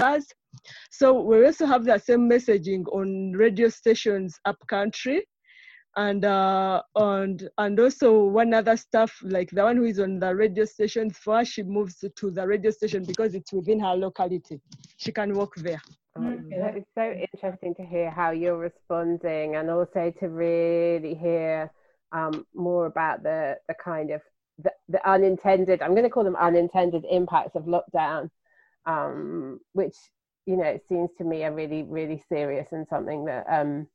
us 0.00 0.26
so 0.90 1.20
we 1.20 1.44
also 1.44 1.66
have 1.66 1.84
the 1.84 1.98
same 1.98 2.28
messaging 2.28 2.84
on 2.92 3.32
radio 3.32 3.68
stations 3.68 4.38
up 4.44 4.58
country 4.66 5.24
and 5.96 6.24
uh, 6.24 6.82
and 6.94 7.48
and 7.58 7.80
also 7.80 8.24
one 8.24 8.54
other 8.54 8.76
stuff 8.76 9.12
like 9.22 9.50
the 9.50 9.62
one 9.62 9.76
who 9.76 9.84
is 9.84 9.98
on 9.98 10.20
the 10.20 10.34
radio 10.34 10.64
station 10.64 11.10
for 11.10 11.44
she 11.44 11.62
moves 11.62 12.04
to 12.14 12.30
the 12.30 12.46
radio 12.46 12.70
station 12.70 13.04
because 13.04 13.34
it's 13.34 13.52
within 13.52 13.80
her 13.80 13.94
locality. 13.94 14.60
She 14.98 15.10
can 15.10 15.34
walk 15.34 15.56
there. 15.56 15.80
Um, 16.16 16.48
it's 16.50 16.90
so 16.94 17.12
interesting 17.32 17.74
to 17.76 17.84
hear 17.84 18.10
how 18.10 18.30
you're 18.30 18.58
responding 18.58 19.56
and 19.56 19.70
also 19.70 20.12
to 20.20 20.28
really 20.28 21.14
hear 21.14 21.70
um, 22.12 22.46
more 22.54 22.86
about 22.86 23.22
the 23.22 23.56
the 23.68 23.74
kind 23.74 24.10
of 24.10 24.20
the, 24.62 24.72
the 24.88 25.08
unintended 25.08 25.80
i'm 25.80 25.92
going 25.92 26.02
to 26.02 26.10
call 26.10 26.24
them 26.24 26.36
unintended 26.36 27.04
impacts 27.10 27.54
of 27.54 27.64
lockdown 27.64 28.28
um, 28.86 29.60
which 29.72 29.96
you 30.50 30.56
know, 30.56 30.64
it 30.64 30.82
seems 30.88 31.10
to 31.16 31.22
me 31.22 31.44
a 31.44 31.52
really, 31.52 31.84
really 31.84 32.24
serious 32.28 32.66
and 32.72 32.84
something 32.90 33.24
that 33.26 33.46
um, 33.48 33.86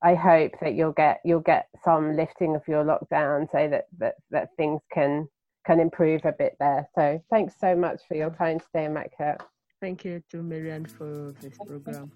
I 0.00 0.14
hope 0.14 0.52
that 0.60 0.74
you'll 0.74 0.92
get 0.92 1.20
you'll 1.24 1.40
get 1.40 1.66
some 1.84 2.14
lifting 2.14 2.54
of 2.54 2.62
your 2.68 2.84
lockdown 2.84 3.50
so 3.50 3.68
that 3.68 3.86
that, 3.98 4.14
that 4.30 4.50
things 4.56 4.80
can 4.92 5.26
can 5.66 5.80
improve 5.80 6.24
a 6.24 6.30
bit 6.30 6.54
there. 6.60 6.88
So 6.94 7.20
thanks 7.30 7.54
so 7.60 7.74
much 7.74 8.00
for 8.06 8.14
your 8.14 8.30
time 8.30 8.60
today, 8.60 8.84
Immaculate. 8.84 9.40
Thank 9.80 10.04
you 10.04 10.22
to 10.30 10.40
Mary 10.40 10.70
Ann 10.70 10.86
for 10.86 11.34
this 11.40 11.58
program. 11.66 12.12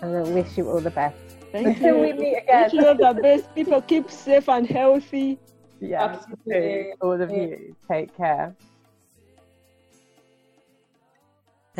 And 0.00 0.16
I 0.16 0.22
wish 0.22 0.56
you 0.56 0.70
all 0.70 0.80
the 0.80 0.90
best. 0.90 1.16
Thank 1.50 1.66
Until 1.66 1.96
you. 1.96 2.02
we 2.02 2.12
meet 2.12 2.36
again. 2.36 2.62
Wish 2.62 2.72
you 2.74 2.86
all 2.86 2.94
the 2.94 3.20
best. 3.20 3.52
People 3.56 3.82
keep 3.82 4.08
safe 4.08 4.48
and 4.48 4.68
healthy. 4.68 5.36
Yeah, 5.80 6.04
Absolutely. 6.04 6.92
all 7.00 7.20
of 7.20 7.32
you. 7.32 7.74
Take 7.88 8.16
care. 8.16 8.54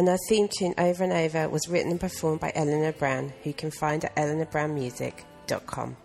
And 0.00 0.08
our 0.08 0.16
theme 0.30 0.48
tune 0.48 0.72
Over 0.78 1.04
and 1.04 1.12
Over 1.12 1.50
was 1.50 1.68
written 1.68 1.90
and 1.90 2.00
performed 2.00 2.40
by 2.40 2.52
Eleanor 2.54 2.92
Brown, 2.92 3.34
who 3.42 3.50
you 3.50 3.52
can 3.52 3.70
find 3.70 4.02
at 4.02 4.16
eleanorbrownmusic.com. 4.16 5.96